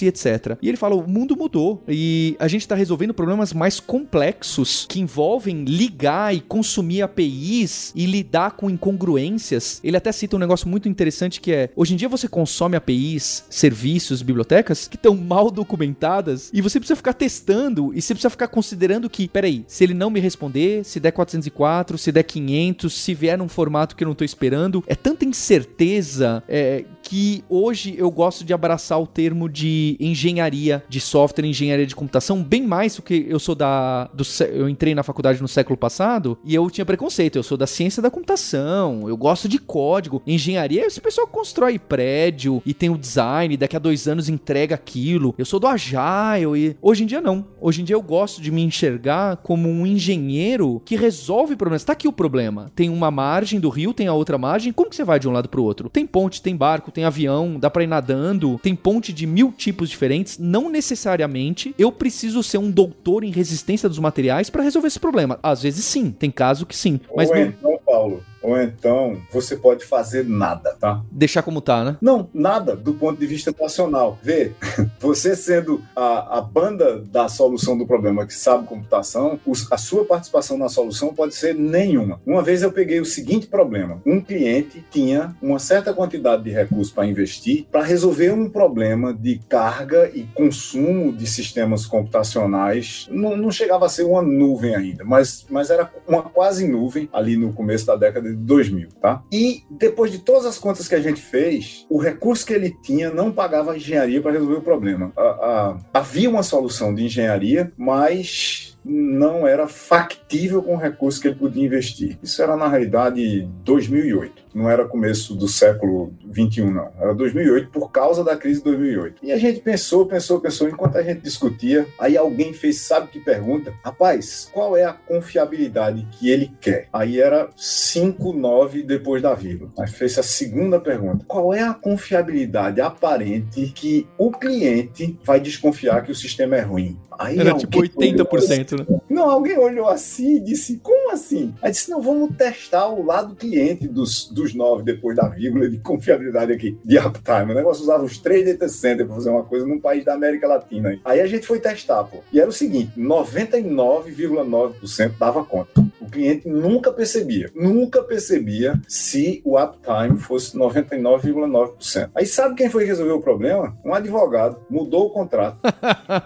[0.00, 0.56] e etc.
[0.62, 5.00] E ele fala: o mundo mudou e a gente está resolvendo problemas mais complexos que
[5.00, 9.80] envolvem ligar e consumir APIs e lidar com incongruências.
[9.82, 13.44] Ele até cita um negócio muito interessante que é: hoje em dia você consome APIs,
[13.50, 18.48] serviços, bibliotecas que estão mal documentadas e você precisa ficar testando e você precisa ficar
[18.48, 23.14] considerando que, peraí, se ele não me responder, se der 404, se der 500, se
[23.14, 28.10] vier num formato que eu não tô esperando, é tanta incerteza é, que hoje eu
[28.10, 33.02] gosto de abraçar o termo de engenharia de software, engenharia de computação, bem mais do
[33.02, 34.10] que eu sou da.
[34.12, 37.36] Do, eu entrei na faculdade no século passado e eu tinha preconceito.
[37.36, 40.22] Eu sou da ciência da computação, eu gosto de código.
[40.26, 45.34] Engenharia, esse pessoal constrói prédio e tem o design, daqui a dois anos entrega aquilo.
[45.38, 46.76] Eu sou do Agile e.
[46.82, 47.46] Hoje em dia não.
[47.58, 51.84] Hoje em dia eu gosto de me enxergar como um engenheiro que resolve problemas.
[51.84, 52.70] Tá aqui o problema.
[52.74, 54.74] Tem uma margem do rio, tem a outra margem.
[54.74, 55.88] Como que você vai de um lado pro outro?
[55.88, 59.88] Tem ponte, tem barco, tem avião, dá pra ir nadando, tem ponte de mil tipos
[59.88, 60.36] diferentes.
[60.36, 65.38] Não necessariamente eu preciso ser um doutor em resistência dos materiais para resolver esse problema.
[65.40, 66.98] Às vezes sim, tem caso que sim.
[67.14, 71.02] Mas Ou não- Paulo, ou então você pode fazer nada, tá?
[71.10, 71.96] deixar como tá, né?
[72.00, 74.18] Não, nada do ponto de vista nacional.
[74.22, 74.52] Vê,
[75.00, 80.04] você sendo a, a banda da solução do problema que sabe computação, os- a sua
[80.04, 82.20] participação na solução pode ser nenhuma.
[82.26, 86.92] Uma vez eu peguei o seguinte problema: um cliente tinha uma certa quantidade de recursos
[86.92, 93.06] para investir para resolver um problema de carga e consumo de sistemas computacionais.
[93.10, 97.36] Não, não chegava a ser uma nuvem ainda, mas, mas era uma quase nuvem ali
[97.36, 99.22] no começo da década de 2000, tá?
[99.32, 103.10] E depois de todas as contas que a gente fez, o recurso que ele tinha
[103.10, 105.12] não pagava a engenharia para resolver o problema.
[105.16, 111.28] A- a- havia uma solução de engenharia, mas não era factível com o recurso que
[111.28, 112.18] ele podia investir.
[112.22, 114.42] Isso era, na realidade, 2008.
[114.58, 116.90] Não era começo do século 21, não.
[116.98, 119.24] Era 2008 por causa da crise de 2008.
[119.24, 123.20] E a gente pensou, pensou, pensou, enquanto a gente discutia, aí alguém fez, sabe que
[123.20, 123.72] pergunta?
[123.84, 126.88] Rapaz, qual é a confiabilidade que ele quer?
[126.92, 129.70] Aí era 5, 9 depois da vírgula.
[129.78, 131.24] Aí fez a segunda pergunta.
[131.28, 136.98] Qual é a confiabilidade aparente que o cliente vai desconfiar que o sistema é ruim?
[137.18, 139.00] Aí Era tipo 80%, né?
[139.10, 141.52] Não, alguém olhou assim e disse, como assim?
[141.60, 145.78] Aí disse, não, vamos testar o lado cliente dos, dos nove depois da vírgula de
[145.78, 147.52] confiabilidade aqui, de uptime.
[147.52, 150.46] O negócio usava os três data centers para fazer uma coisa num país da América
[150.46, 150.98] Latina.
[151.04, 152.18] Aí a gente foi testar, pô.
[152.32, 155.86] E era o seguinte, 99,9% dava conta.
[156.08, 162.10] O cliente nunca percebia, nunca percebia se o uptime fosse 99,9%.
[162.14, 163.76] Aí sabe quem foi que resolveu o problema?
[163.84, 164.58] Um advogado.
[164.70, 165.58] Mudou o contrato.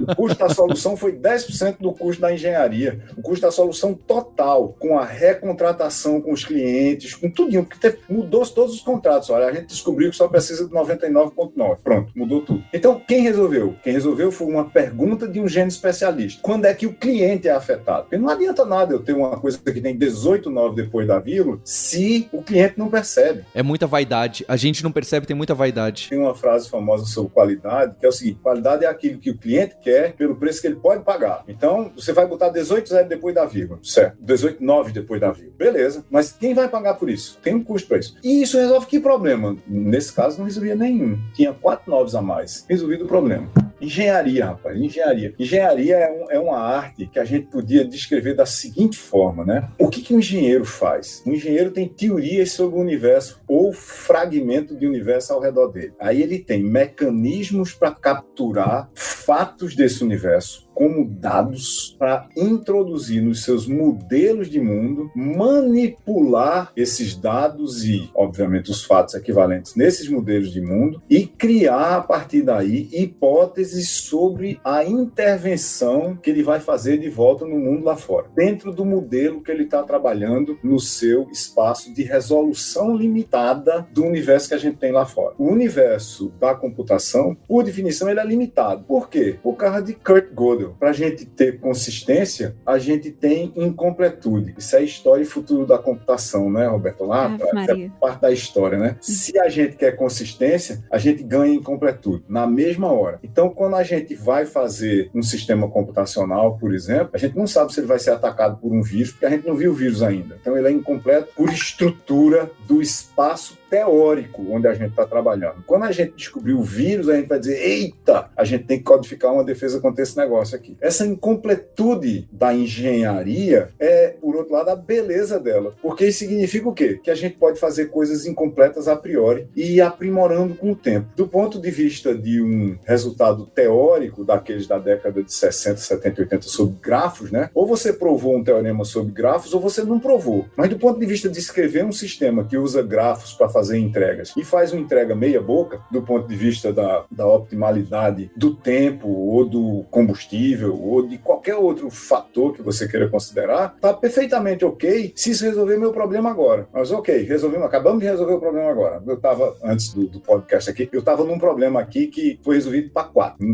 [0.01, 3.03] O custo da solução foi 10% do custo da engenharia.
[3.17, 8.47] O custo da solução total, com a recontratação com os clientes, com tudinho, porque mudou
[8.47, 9.31] todos os contratos.
[9.31, 11.79] Olha, a gente descobriu que só precisa de 99,9%.
[11.83, 12.63] Pronto, mudou tudo.
[12.73, 13.75] Então, quem resolveu?
[13.83, 16.41] Quem resolveu foi uma pergunta de um gênio especialista.
[16.41, 18.03] Quando é que o cliente é afetado?
[18.03, 22.29] Porque não adianta nada eu ter uma coisa que tem 18,9 depois da vírgula, se
[22.33, 23.45] o cliente não percebe.
[23.55, 24.45] É muita vaidade.
[24.49, 26.09] A gente não percebe, tem muita vaidade.
[26.09, 29.39] Tem uma frase famosa sobre qualidade, que é o seguinte: qualidade é aquilo que o
[29.39, 31.45] cliente quer pelo preço que ele pode pagar.
[31.49, 34.17] Então, você vai botar 18,0 depois da vírgula, certo?
[34.25, 35.57] 18,9 depois da vírgula.
[35.57, 37.39] Beleza, mas quem vai pagar por isso?
[37.43, 38.17] Tem um custo para isso.
[38.23, 39.57] E isso resolve que problema?
[39.67, 41.19] Nesse caso, não resolvia nenhum.
[41.35, 42.65] Tinha quatro novos a mais.
[42.69, 43.49] Resolvido o problema.
[43.83, 45.35] Engenharia, rapaz, engenharia.
[45.37, 49.69] Engenharia é, um, é, uma arte que a gente podia descrever da seguinte forma, né?
[49.77, 51.21] O que, que um engenheiro faz?
[51.27, 55.95] O engenheiro tem teorias sobre o universo ou fragmento de universo ao redor dele.
[55.99, 63.67] Aí ele tem mecanismos para capturar fatos desse universo como dados para introduzir nos seus
[63.67, 71.03] modelos de mundo, manipular esses dados e, obviamente, os fatos equivalentes nesses modelos de mundo
[71.09, 77.45] e criar a partir daí hipóteses sobre a intervenção que ele vai fazer de volta
[77.45, 82.03] no mundo lá fora, dentro do modelo que ele está trabalhando no seu espaço de
[82.03, 85.35] resolução limitada do universo que a gente tem lá fora.
[85.39, 88.85] O universo da computação, por definição, ele é limitado.
[88.85, 89.37] Por quê?
[89.43, 94.55] Por causa de Kurt Gödel para a gente ter consistência, a gente tem incompletude.
[94.57, 97.05] Isso é história e futuro da computação, né, Roberto?
[97.05, 98.97] Lá, ah, é parte da história, né?
[99.01, 103.19] Se a gente quer consistência, a gente ganha incompletude na mesma hora.
[103.23, 107.73] Então, quando a gente vai fazer um sistema computacional, por exemplo, a gente não sabe
[107.73, 110.03] se ele vai ser atacado por um vírus, porque a gente não viu o vírus
[110.03, 110.39] ainda.
[110.41, 115.65] Então, ele é incompleto por estrutura do espaço teórico onde a gente está trabalhando.
[115.67, 118.85] Quando a gente descobrir o vírus, a gente vai dizer: eita, a gente tem que
[118.85, 120.77] codificar uma defesa contra esse negócio aqui.
[120.81, 125.75] Essa incompletude da engenharia é, por outro lado, a beleza dela.
[125.83, 127.01] Porque isso significa o quê?
[127.03, 131.09] Que a gente pode fazer coisas incompletas a priori e ir aprimorando com o tempo.
[131.17, 136.43] Do ponto de vista de um resultado teórico, daqueles da década de 60, 70, 80
[136.43, 137.51] sobre grafos, né?
[137.55, 140.47] Ou você provou um teorema sobre grafos ou você não provou.
[140.57, 144.33] Mas do ponto de vista de escrever um sistema que usa grafos para fazer entregas
[144.37, 149.09] e faz uma entrega meia boca do ponto de vista da, da optimalidade do tempo
[149.09, 155.13] ou do combustível ou de qualquer outro fator que você queira considerar, tá perfeitamente ok
[155.17, 156.69] se isso resolver meu problema agora.
[156.73, 159.03] Mas ok, resolvemos, acabamos de resolver o problema agora.
[159.05, 162.91] Eu estava antes do, do, podcast aqui, eu estava num problema aqui que foi resolvido
[162.91, 163.45] para 4,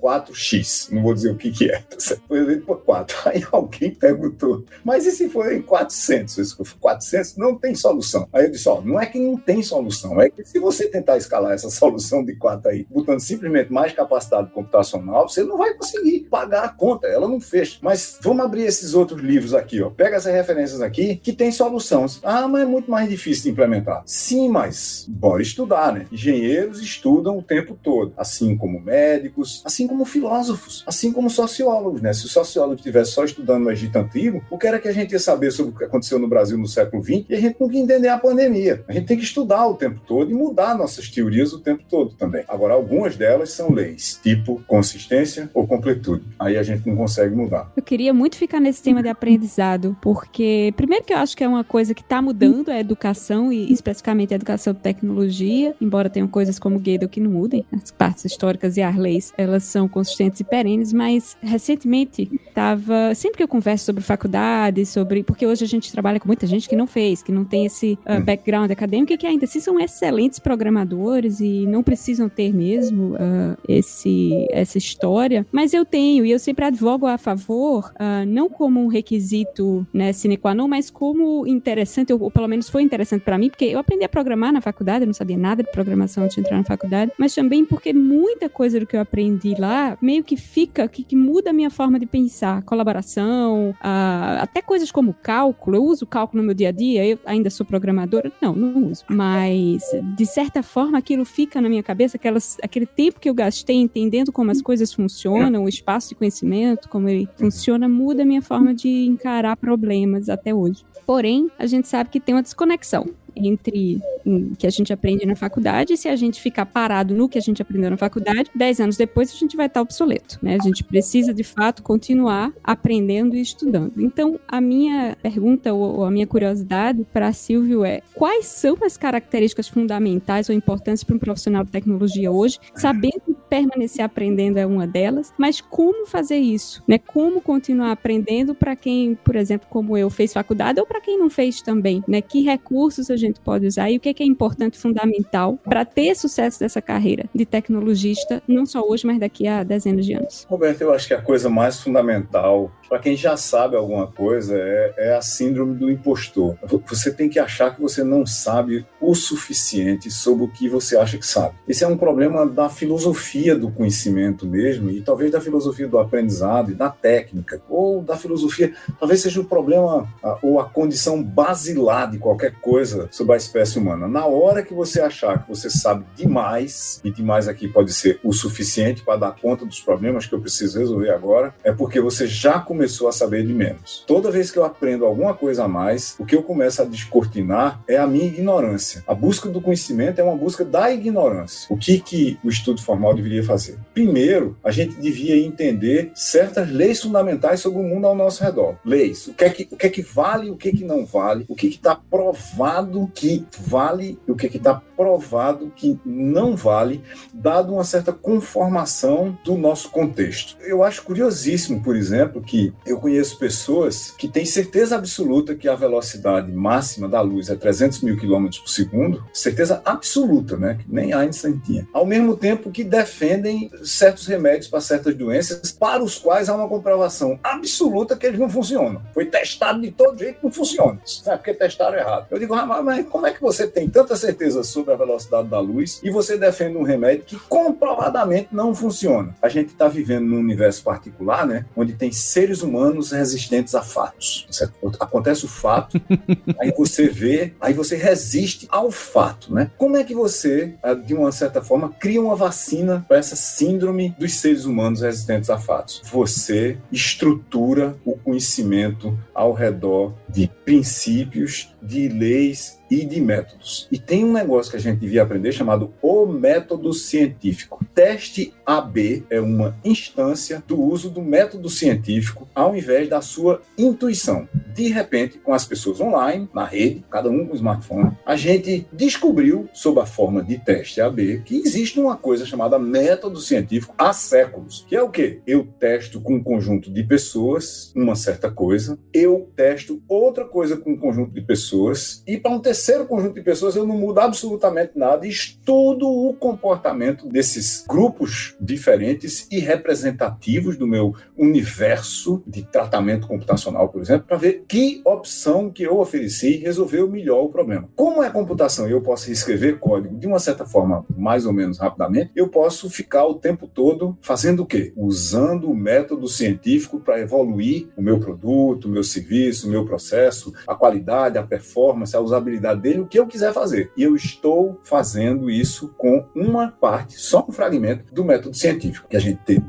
[0.00, 1.96] 4x, não vou dizer o que que é, tá
[2.28, 2.76] foi resolvido para
[3.08, 3.16] 4.
[3.30, 6.34] Aí alguém perguntou, mas e se for em 400?
[6.34, 8.28] Se for 400, não tem solução.
[8.30, 10.20] Aí eu disse, ó, não é que não tem solução.
[10.20, 14.50] É que se você tentar escalar essa solução de 4 aí, botando simplesmente mais capacidade
[14.50, 17.78] computacional, você não vai conseguir pagar a conta, ela não fecha.
[17.82, 19.90] Mas vamos abrir esses outros livros aqui, ó.
[19.90, 22.20] Pega essas referências aqui que tem soluções.
[22.22, 24.02] Ah, mas é muito mais difícil de implementar.
[24.06, 26.06] Sim, mas bora estudar, né?
[26.12, 32.12] Engenheiros estudam o tempo todo, assim como médicos, assim como filósofos, assim como sociólogos, né?
[32.12, 35.12] Se o sociólogo estivesse só estudando o Egito Antigo, o que era que a gente
[35.12, 37.24] ia saber sobre o que aconteceu no Brasil no século XX?
[37.28, 38.84] E a gente não ia entender a pandemia.
[38.88, 42.14] A gente tem que estudar o tempo todo e mudar nossas teorias o tempo todo
[42.14, 42.44] também.
[42.48, 46.24] Agora, algumas delas são leis, tipo consistência ou completude.
[46.38, 47.70] Aí a gente não consegue mudar.
[47.76, 51.48] Eu queria muito ficar nesse tema de aprendizado, porque, primeiro, que eu acho que é
[51.48, 56.28] uma coisa que está mudando a educação, e especificamente a educação de tecnologia, embora tenham
[56.28, 60.40] coisas como Gödel que não mudem, as partes históricas e as leis, elas são consistentes
[60.40, 63.14] e perenes, mas recentemente estava.
[63.14, 65.22] Sempre que eu converso sobre faculdade, sobre.
[65.22, 67.98] Porque hoje a gente trabalha com muita gente que não fez, que não tem esse
[68.06, 73.14] uh, background acadêmico e que ainda assim são excelentes programadores e não precisam ter mesmo
[73.14, 78.48] uh, esse, essa história, mas eu tenho e eu sempre advogo a, favor, uh, não
[78.48, 82.82] como um requisito né, sine qua non, mas como interessante, ou, ou pelo menos foi
[82.82, 85.70] interessante para mim, porque eu aprendi a programar na faculdade, eu não sabia nada de
[85.70, 89.54] programação antes de entrar na faculdade, mas também porque muita coisa do que eu aprendi
[89.58, 92.62] lá meio que fica, que, que muda a minha forma de pensar.
[92.62, 95.76] Colaboração, uh, até coisas como cálculo.
[95.76, 98.32] Eu uso cálculo no meu dia a dia, eu ainda sou programadora.
[98.40, 99.04] Não, não uso.
[99.08, 99.82] Mas,
[100.16, 104.32] de certa forma, aquilo fica na minha cabeça, aquelas, aquele tempo que eu gastei entendendo
[104.32, 108.74] como as coisas funcionam, o espaço de conhecimento, como ele funciona, muda a minha forma
[108.74, 110.84] de encarar problemas até hoje.
[111.06, 115.36] Porém, a gente sabe que tem uma desconexão entre o que a gente aprende na
[115.36, 118.80] faculdade, e se a gente ficar parado no que a gente aprendeu na faculdade, dez
[118.80, 120.56] anos depois a gente vai estar obsoleto, né?
[120.60, 123.92] A gente precisa, de fato, continuar aprendendo e estudando.
[123.98, 129.68] Então, a minha pergunta ou a minha curiosidade para Silvio é: quais são as características
[129.68, 132.58] fundamentais ou importantes para um profissional de tecnologia hoje?
[132.74, 136.98] Sabendo que permanecer aprendendo é uma delas, mas como fazer isso, né?
[136.98, 141.30] Como continuar aprendendo para quem, por exemplo, como eu, fez faculdade ou para quem não
[141.30, 142.20] fez também, né?
[142.20, 145.58] Que recursos a gente gente pode usar e o que é, que é importante, fundamental
[145.64, 150.14] para ter sucesso dessa carreira de tecnologista, não só hoje, mas daqui a dezenas de
[150.14, 150.46] anos.
[150.48, 154.94] Roberto, eu acho que a coisa mais fundamental para quem já sabe alguma coisa, é,
[154.96, 156.56] é, a síndrome do impostor.
[156.86, 161.18] Você tem que achar que você não sabe o suficiente sobre o que você acha
[161.18, 161.54] que sabe.
[161.68, 166.70] Esse é um problema da filosofia do conhecimento mesmo, e talvez da filosofia do aprendizado
[166.70, 170.08] e da técnica, ou da filosofia, talvez seja o problema
[170.42, 174.08] ou a condição basilar de qualquer coisa sobre a espécie humana.
[174.08, 178.32] Na hora que você achar que você sabe demais, e demais aqui pode ser o
[178.32, 182.58] suficiente para dar conta dos problemas que eu preciso resolver agora, é porque você já
[182.58, 184.04] começou começou a saber de menos.
[184.06, 187.82] Toda vez que eu aprendo alguma coisa a mais, o que eu começo a descortinar
[187.88, 189.02] é a minha ignorância.
[189.04, 191.66] A busca do conhecimento é uma busca da ignorância.
[191.68, 193.76] O que, que o estudo formal deveria fazer?
[193.92, 198.76] Primeiro, a gente devia entender certas leis fundamentais sobre o mundo ao nosso redor.
[198.84, 199.26] Leis.
[199.26, 201.44] O que é que, o que, é que vale, o que, é que não vale,
[201.48, 207.72] o que está provado que vale e o que está provado que não vale, dado
[207.72, 210.56] uma certa conformação do nosso contexto.
[210.60, 215.76] Eu acho curiosíssimo, por exemplo, que eu conheço pessoas que têm certeza absoluta que a
[215.76, 220.78] velocidade máxima da luz é 300 mil quilômetros por segundo, certeza absoluta, né?
[220.80, 221.86] Que nem Einstein tinha.
[221.92, 226.68] Ao mesmo tempo que defendem certos remédios para certas doenças, para os quais há uma
[226.68, 229.00] comprovação absoluta que eles não funcionam.
[229.14, 231.00] Foi testado de todo jeito, não funciona.
[231.04, 231.36] Sabe?
[231.36, 232.26] Porque testaram errado.
[232.32, 235.60] Eu digo, ah, mas como é que você tem tanta certeza sobre a velocidade da
[235.60, 239.34] luz e você defende um remédio que comprovadamente não funciona?
[239.42, 241.66] A gente está vivendo num universo particular, né?
[241.76, 244.46] Onde tem seres humanos resistentes a fatos.
[244.50, 244.92] Certo?
[245.00, 246.00] Acontece o fato,
[246.60, 249.70] aí você vê, aí você resiste ao fato, né?
[249.76, 254.14] Como é que você, ah, de uma certa forma, cria uma vacina para essa síndrome
[254.18, 256.02] dos seres humanos resistentes a fatos?
[256.10, 263.86] Você estrutura o conhecimento ao redor de princípios, de leis e de métodos.
[263.90, 267.84] E tem um negócio que a gente devia aprender chamado o método científico.
[267.94, 274.48] Teste AB é uma instância do uso do método científico ao invés da sua intuição.
[274.74, 279.68] De repente, com as pessoas online, na rede, cada um com smartphone, a gente descobriu,
[279.72, 284.84] sob a forma de teste AB, que existe uma coisa chamada método científico há séculos,
[284.88, 285.40] que é o quê?
[285.46, 290.92] Eu testo com um conjunto de pessoas uma certa coisa, eu testo outra coisa com
[290.92, 294.20] um conjunto de pessoas, e para um terceiro terceiro conjunto de pessoas, eu não mudo
[294.20, 303.26] absolutamente nada estudo o comportamento desses grupos diferentes e representativos do meu universo de tratamento
[303.26, 307.88] computacional, por exemplo, para ver que opção que eu ofereci resolveu melhor o problema.
[307.96, 311.78] Como é computação e eu posso escrever código de uma certa forma, mais ou menos
[311.78, 314.92] rapidamente, eu posso ficar o tempo todo fazendo o quê?
[314.96, 320.52] Usando o método científico para evoluir o meu produto, o meu serviço, o meu processo,
[320.64, 323.92] a qualidade, a performance, a usabilidade dele o que eu quiser fazer.
[323.96, 329.16] E eu estou fazendo isso com uma parte, só um fragmento do método científico, que
[329.16, 329.62] a gente tem,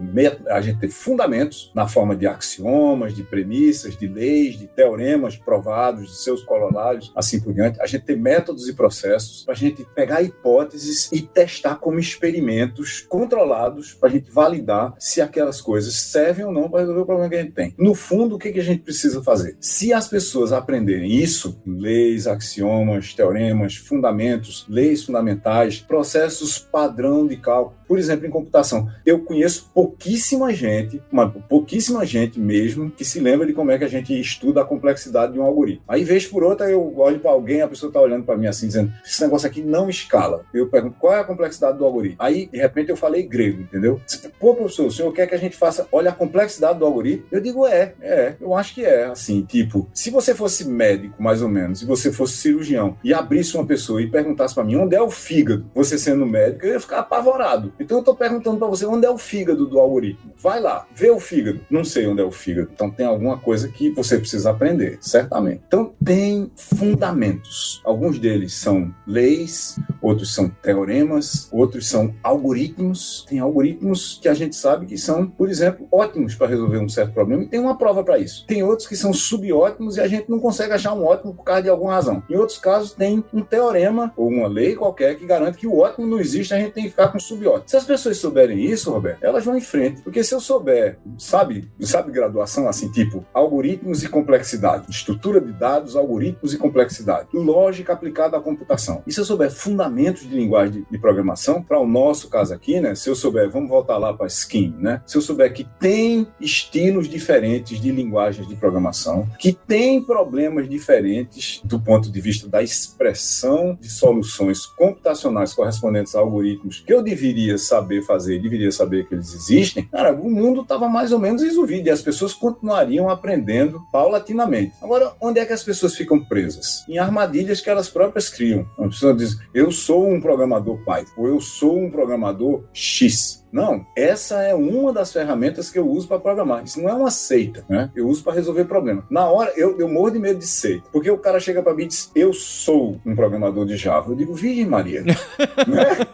[0.49, 6.09] a gente tem fundamentos na forma de axiomas, de premissas, de leis, de teoremas provados,
[6.09, 7.81] de seus corolários, assim por diante.
[7.81, 13.01] A gente tem métodos e processos para a gente pegar hipóteses e testar como experimentos
[13.01, 17.29] controlados para a gente validar se aquelas coisas servem ou não para resolver o problema
[17.29, 17.73] que a gente tem.
[17.77, 19.57] No fundo, o que, que a gente precisa fazer?
[19.59, 27.79] Se as pessoas aprenderem isso, leis, axiomas, teoremas, fundamentos, leis fundamentais, processos padrão de cálculo,
[27.89, 33.47] por exemplo, em computação, eu conheço pouquíssima gente, uma, pouquíssima gente mesmo, que se lembra
[33.47, 35.83] de como é que a gente estuda a complexidade de um algoritmo.
[35.87, 38.67] Aí, vez por outra, eu olho para alguém, a pessoa está olhando para mim assim,
[38.67, 40.45] dizendo: esse negócio aqui não escala.
[40.53, 42.17] Eu pergunto qual é a complexidade do algoritmo.
[42.19, 43.99] Aí, de repente, eu falei grego, entendeu?
[44.39, 47.25] Pô, professor, o senhor quer que a gente faça, olha a complexidade do algoritmo?
[47.31, 49.05] Eu digo: é, é, eu acho que é.
[49.05, 53.55] Assim, tipo, se você fosse médico, mais ou menos, e você fosse cirurgião e abrisse
[53.55, 56.79] uma pessoa e perguntasse para mim onde é o fígado, você sendo médico, eu ia
[56.79, 57.73] ficar apavorado.
[57.79, 60.33] Então, eu estou perguntando para você onde é o fígado do algoritmo.
[60.37, 61.61] Vai lá, vê o fígado.
[61.69, 62.69] Não sei onde é o fígado.
[62.73, 65.61] Então, tem alguma coisa que você precisa aprender, certamente.
[65.67, 67.81] Então, tem fundamentos.
[67.83, 73.25] Alguns deles são leis, outros são teoremas, outros são algoritmos.
[73.27, 77.13] Tem algoritmos que a gente sabe que são, por exemplo, ótimos para resolver um certo
[77.13, 78.45] problema e tem uma prova para isso.
[78.47, 81.63] Tem outros que são subótimos e a gente não consegue achar um ótimo por causa
[81.63, 82.23] de alguma razão.
[82.29, 86.07] Em outros casos, tem um teorema ou uma lei qualquer que garante que o ótimo
[86.07, 87.63] não existe, a gente tem que ficar com subótimo.
[87.67, 90.01] Se as pessoas souberem isso, Roberto, elas vão em frente.
[90.01, 95.95] Porque se eu souber, sabe, sabe graduação assim, tipo algoritmos e complexidade, estrutura de dados,
[95.95, 99.03] algoritmos e complexidade, lógica aplicada à computação.
[99.05, 102.93] E se eu souber fundamentos de linguagem de, programação, para o nosso caso aqui, né?
[102.93, 105.01] Se eu souber, vamos voltar lá para Scheme, né?
[105.05, 111.61] Se eu souber que tem estilos diferentes de linguagens de programação, que tem problemas diferentes
[111.63, 117.57] do ponto de vista da expressão de soluções computacionais correspondentes a algoritmos que eu deveria
[117.57, 121.87] saber fazer, deveria saber que eles existem, cara, o mundo estava mais ou menos resolvido
[121.87, 124.73] e as pessoas continuariam aprendendo paulatinamente.
[124.81, 126.83] Agora, onde é que as pessoas ficam presas?
[126.87, 128.65] Em armadilhas que elas próprias criam.
[128.77, 133.38] A pessoa diz, eu sou um programador Python, ou eu sou um programador X.
[133.51, 136.63] Não, essa é uma das ferramentas que eu uso para programar.
[136.63, 137.89] Isso não é uma seita, né?
[137.95, 139.05] Eu uso para resolver problema.
[139.09, 141.83] Na hora, eu, eu morro de medo de seita, porque o cara chega para mim
[141.83, 144.11] e diz: Eu sou um programador de Java.
[144.11, 145.01] Eu digo: Virgem Maria.
[145.03, 145.15] né?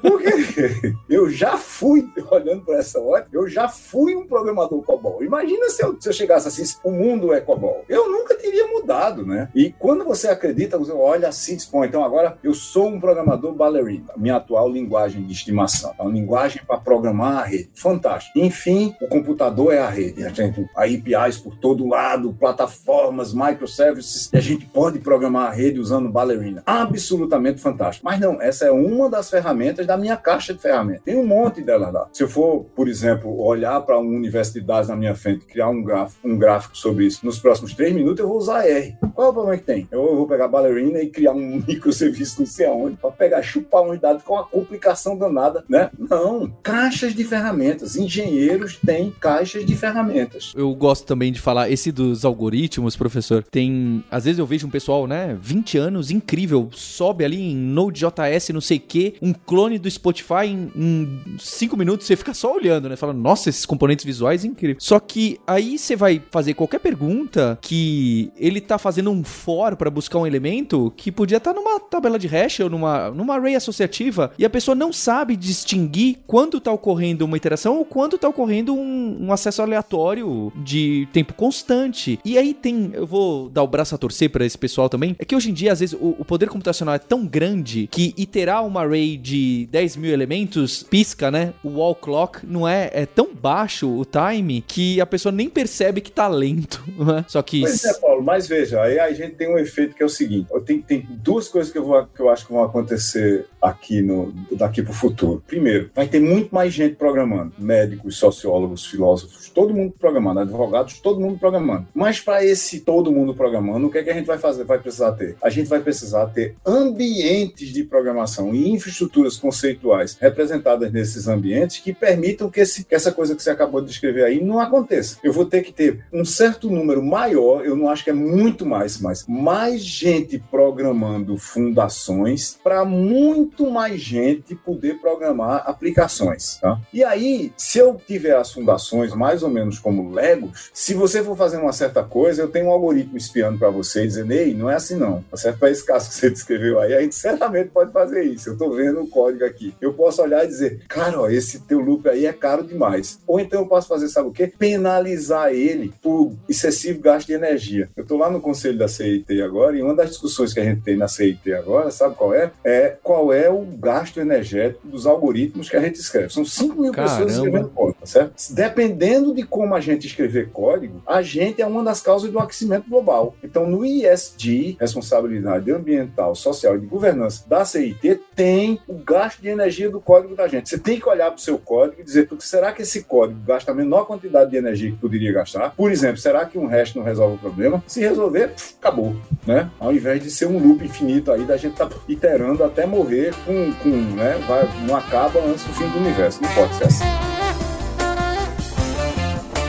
[0.01, 5.23] Porque eu já fui, olhando para essa hora, eu já fui um programador COBOL.
[5.23, 7.83] Imagina se eu, se eu chegasse assim: o mundo é COBOL.
[7.89, 9.49] Eu nunca teria mudado, né?
[9.53, 14.13] E quando você acredita, você olha assim diz: então agora eu sou um programador ballerina,
[14.17, 15.93] minha atual linguagem de estimação.
[15.97, 17.69] É uma linguagem para programar a rede.
[17.73, 18.38] Fantástico.
[18.39, 20.23] Enfim, o computador é a rede.
[20.26, 25.80] A gente, APIs por todo lado, plataformas, microservices, e a gente pode programar a rede
[25.80, 26.63] usando Ballerina.
[26.65, 28.05] Absolutamente fantástico.
[28.05, 31.03] Mas não, essa é uma das ferramentas da minha caixa de ferramentas.
[31.03, 32.07] Tem um monte delas lá.
[32.13, 35.69] Se eu for, por exemplo, olhar para um universo de dados na minha frente, criar
[35.69, 38.95] um gráfico, um gráfico sobre isso, nos próximos três minutos eu vou usar R.
[39.13, 39.88] Qual é o problema que tem?
[39.91, 43.99] Eu vou pegar Ballerina e criar um microserviço não sei aonde, para pegar, chupar uns
[43.99, 45.89] dados com uma complicação danada, né?
[45.97, 46.51] Não.
[46.61, 47.95] Caixas de ferramentas.
[47.95, 50.53] Engenheiros têm caixas de ferramentas.
[50.55, 54.03] Eu gosto também de falar, esse dos algoritmos, professor, tem.
[54.09, 58.61] Às vezes eu vejo um pessoal, né, 20 anos, incrível, sobe ali em Node.js, não
[58.61, 62.95] sei o quê, um clone do Spotify em 5 minutos, você fica só olhando, né?
[62.95, 64.78] Falando, nossa, esses componentes visuais, incrível.
[64.80, 69.89] Só que aí você vai fazer qualquer pergunta que ele tá fazendo um for para
[69.89, 73.55] buscar um elemento que podia estar tá numa tabela de hash ou numa, numa array
[73.55, 78.28] associativa e a pessoa não sabe distinguir quando tá ocorrendo uma iteração ou quando tá
[78.28, 82.20] ocorrendo um, um, acesso aleatório de tempo constante.
[82.24, 85.26] E aí tem, eu vou dar o braço a torcer para esse pessoal também, é
[85.26, 88.66] que hoje em dia, às vezes, o, o, poder computacional é tão grande que iterar
[88.66, 91.53] uma array de 10 mil elementos pisca, né?
[91.64, 96.01] O wall clock não é, é tão baixo o time que a pessoa nem percebe
[96.01, 97.26] que tá lento, né?
[97.28, 97.62] Só que...
[97.62, 100.47] Pois é, Paulo, mas veja, aí a gente tem um efeito que é o seguinte,
[100.66, 104.34] tem, tem duas coisas que eu, vou, que eu acho que vão acontecer aqui no,
[104.51, 105.43] daqui pro futuro.
[105.47, 107.54] Primeiro, vai ter muito mais gente programando.
[107.58, 110.39] Médicos, sociólogos, filósofos, todo mundo programando.
[110.39, 111.88] Advogados, todo mundo programando.
[111.93, 114.64] Mas para esse todo mundo programando, o que, é que a gente vai fazer?
[114.64, 115.36] Vai precisar ter?
[115.41, 121.93] A gente vai precisar ter ambientes de programação e infraestruturas conceituais representadas nesses ambientes que
[121.93, 125.18] permitam que, esse, que essa coisa que você acabou de descrever aí não aconteça.
[125.24, 128.66] Eu vou ter que ter um certo número maior, eu não acho que é muito
[128.66, 136.58] mais, mas mais gente programando fundações para muito mais gente poder programar aplicações.
[136.62, 136.80] Tá?
[136.93, 141.38] E aí, se eu tiver as fundações mais ou menos como Legos, se você for
[141.38, 144.75] fazer uma certa coisa, eu tenho um algoritmo espiando para você dizendo, ei, não é
[144.75, 145.23] assim não.
[145.33, 145.59] Certo?
[145.59, 148.49] Para esse caso que você descreveu aí, a gente certamente pode fazer isso.
[148.49, 149.73] Eu estou vendo o código aqui.
[149.81, 153.19] Eu posso olhar e dizer, cara, ó, esse teu loop aí é caro demais.
[153.27, 154.51] Ou então eu posso fazer, sabe o quê?
[154.57, 157.89] Penalizar ele por excessivo gasto de energia.
[157.95, 160.81] Eu estou lá no conselho da CIT agora e uma das discussões que a gente
[160.81, 162.51] tem na CIT agora, sabe qual é?
[162.63, 166.33] É qual é o gasto energético dos algoritmos que a gente escreve.
[166.33, 167.13] São cinco 5 mil Caramba.
[167.13, 168.34] pessoas escrevendo código, tá certo?
[168.53, 172.89] Dependendo de como a gente escrever código, a gente é uma das causas do aquecimento
[172.89, 173.36] global.
[173.43, 179.47] Então, no ISD, responsabilidade ambiental, social e de governança da CIT, tem o gasto de
[179.47, 180.69] energia do código da gente.
[180.69, 183.71] Você tem que olhar para o seu código e dizer, será que esse código gasta
[183.71, 185.71] a menor quantidade de energia que poderia gastar?
[185.71, 187.84] Por exemplo, será que um resto não resolve o problema?
[187.88, 189.15] Se resolver, pff, acabou,
[189.45, 189.69] né?
[189.80, 193.71] Ao invés de ser um loop infinito aí da gente tá iterando até morrer com,
[193.82, 194.38] com né?
[194.47, 196.41] Vai, não acaba antes do fim do universo.
[196.41, 197.45] Não pode assim.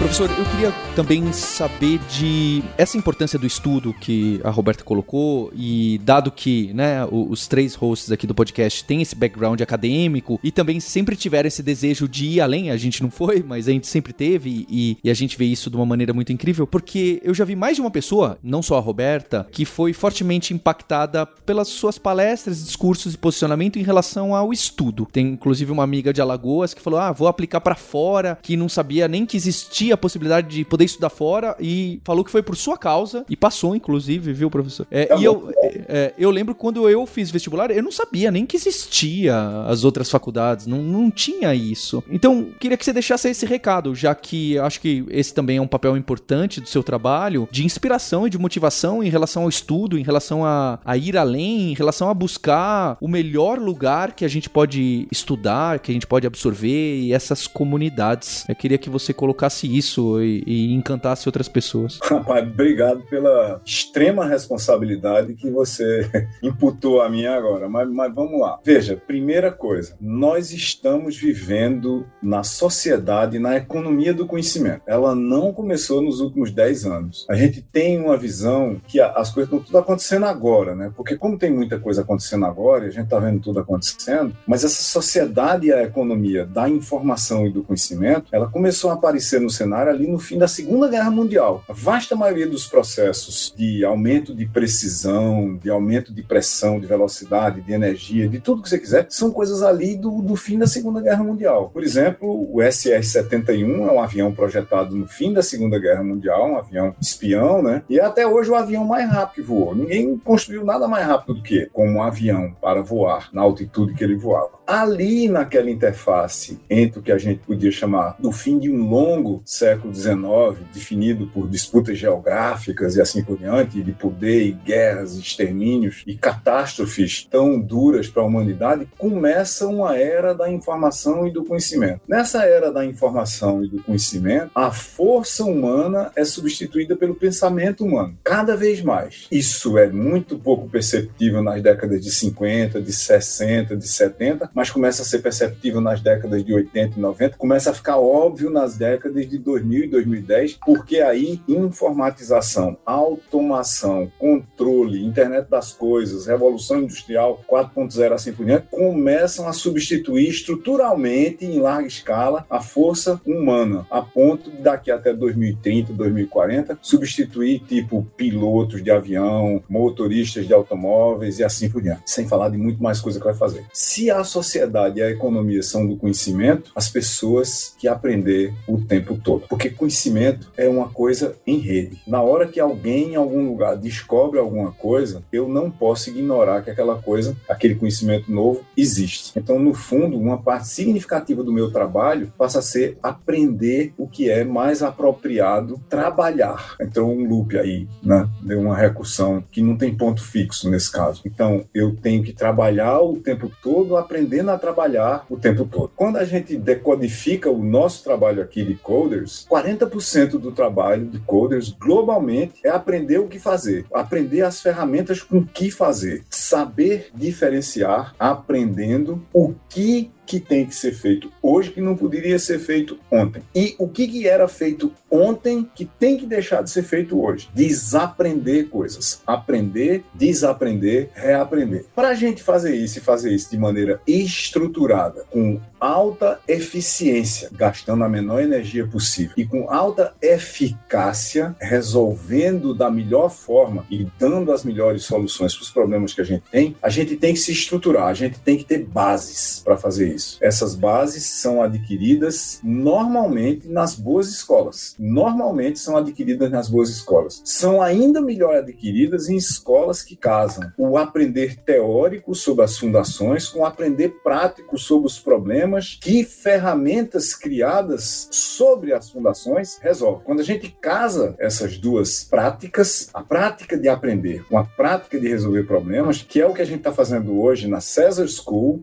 [0.06, 6.00] Professor, eu queria também saber de essa importância do estudo que a Roberta colocou e
[6.04, 10.78] dado que, né, os três hosts aqui do podcast têm esse background acadêmico e também
[10.78, 14.12] sempre tiveram esse desejo de ir além, a gente não foi, mas a gente sempre
[14.12, 17.44] teve e, e a gente vê isso de uma maneira muito incrível, porque eu já
[17.44, 21.98] vi mais de uma pessoa, não só a Roberta, que foi fortemente impactada pelas suas
[21.98, 25.08] palestras, discursos e posicionamento em relação ao estudo.
[25.10, 28.68] Tem inclusive uma amiga de Alagoas que falou: "Ah, vou aplicar para fora", que não
[28.68, 32.56] sabia nem que existia a possibilidade de poder estudar fora e falou que foi por
[32.56, 34.86] sua causa e passou, inclusive, viu, professor?
[34.90, 38.30] É, é e eu, é, é, eu lembro quando eu fiz vestibular, eu não sabia
[38.30, 39.36] nem que existia
[39.66, 42.02] as outras faculdades, não, não tinha isso.
[42.10, 45.66] Então, queria que você deixasse esse recado, já que acho que esse também é um
[45.66, 50.02] papel importante do seu trabalho, de inspiração e de motivação em relação ao estudo, em
[50.02, 54.48] relação a, a ir além, em relação a buscar o melhor lugar que a gente
[54.48, 58.44] pode estudar, que a gente pode absorver e essas comunidades.
[58.48, 61.98] Eu queria que você colocasse isso e, e encantasse outras pessoas.
[62.04, 66.10] Rapaz, obrigado pela extrema responsabilidade que você
[66.42, 67.68] imputou a mim agora.
[67.68, 68.58] Mas, mas vamos lá.
[68.64, 74.82] Veja, primeira coisa, nós estamos vivendo na sociedade, na economia do conhecimento.
[74.86, 77.26] Ela não começou nos últimos 10 anos.
[77.28, 80.92] A gente tem uma visão que as coisas estão tudo acontecendo agora, né?
[80.96, 84.64] Porque como tem muita coisa acontecendo agora, e a gente está vendo tudo acontecendo, mas
[84.64, 89.50] essa sociedade e a economia da informação e do conhecimento, ela começou a aparecer no
[89.50, 91.64] cenário ali no fim da Segunda Guerra Mundial.
[91.68, 97.60] A vasta maioria dos processos de aumento de precisão, de aumento de pressão, de velocidade,
[97.60, 101.00] de energia, de tudo que você quiser, são coisas ali do, do fim da Segunda
[101.00, 101.70] Guerra Mundial.
[101.72, 106.56] Por exemplo, o SR-71 é um avião projetado no fim da Segunda Guerra Mundial, um
[106.56, 107.82] avião espião, né?
[107.88, 109.74] E até hoje o avião mais rápido que voou.
[109.74, 114.04] Ninguém construiu nada mais rápido do que como um avião para voar na altitude que
[114.04, 114.55] ele voava.
[114.66, 119.40] Ali naquela interface entre o que a gente podia chamar do fim de um longo
[119.44, 126.02] século XIX, definido por disputas geográficas e assim por diante, de poder e guerras, extermínios
[126.06, 132.00] e catástrofes tão duras para a humanidade, começa uma era da informação e do conhecimento.
[132.08, 138.18] Nessa era da informação e do conhecimento, a força humana é substituída pelo pensamento humano,
[138.24, 139.28] cada vez mais.
[139.30, 145.02] Isso é muito pouco perceptível nas décadas de 50, de 60, de 70, mas começa
[145.02, 149.28] a ser perceptível nas décadas de 80 e 90, começa a ficar óbvio nas décadas
[149.28, 158.12] de 2000 e 2010, porque aí informatização, automação, controle, internet das coisas, revolução industrial 4.0
[158.12, 164.50] assim por diante, começam a substituir estruturalmente em larga escala a força humana, a ponto
[164.50, 171.68] de daqui até 2030, 2040, substituir tipo pilotos de avião, motoristas de automóveis e assim
[171.68, 173.66] por diante, sem falar de muito mais coisa que vai fazer.
[173.74, 179.16] Se a sociedade e a economia são do conhecimento, as pessoas que aprender o tempo
[179.16, 182.00] todo porque conhecimento é uma coisa em rede.
[182.06, 186.70] Na hora que alguém em algum lugar descobre alguma coisa, eu não posso ignorar que
[186.70, 189.32] aquela coisa, aquele conhecimento novo, existe.
[189.36, 194.30] Então, no fundo, uma parte significativa do meu trabalho passa a ser aprender o que
[194.30, 196.76] é mais apropriado trabalhar.
[196.80, 198.28] Então, um loop aí, né?
[198.42, 201.22] Deu uma recursão que não tem ponto fixo nesse caso.
[201.24, 203.96] Então, eu tenho que trabalhar o tempo todo,
[204.36, 205.90] aprendendo a trabalhar o tempo todo.
[205.96, 211.70] Quando a gente decodifica o nosso trabalho aqui de coders, 40% do trabalho de coders
[211.70, 219.22] globalmente é aprender o que fazer, aprender as ferramentas com que fazer, saber diferenciar aprendendo
[219.32, 223.42] o que que tem que ser feito hoje que não poderia ser feito ontem.
[223.54, 227.48] E o que, que era feito ontem que tem que deixar de ser feito hoje?
[227.54, 229.22] Desaprender coisas.
[229.26, 231.84] Aprender, desaprender, reaprender.
[231.94, 238.02] Para a gente fazer isso e fazer isso de maneira estruturada, com alta eficiência, gastando
[238.02, 244.64] a menor energia possível e com alta eficácia, resolvendo da melhor forma e dando as
[244.64, 248.08] melhores soluções para os problemas que a gente tem, a gente tem que se estruturar,
[248.08, 250.38] a gente tem que ter bases para fazer isso isso.
[250.40, 254.94] Essas bases são adquiridas normalmente nas boas escolas.
[254.98, 257.40] Normalmente são adquiridas nas boas escolas.
[257.44, 263.60] São ainda melhor adquiridas em escolas que casam o aprender teórico sobre as fundações com
[263.60, 270.24] o aprender prático sobre os problemas que ferramentas criadas sobre as fundações resolvem.
[270.24, 275.28] Quando a gente casa essas duas práticas, a prática de aprender com a prática de
[275.28, 278.80] resolver problemas, que é o que a gente está fazendo hoje na Cesar School,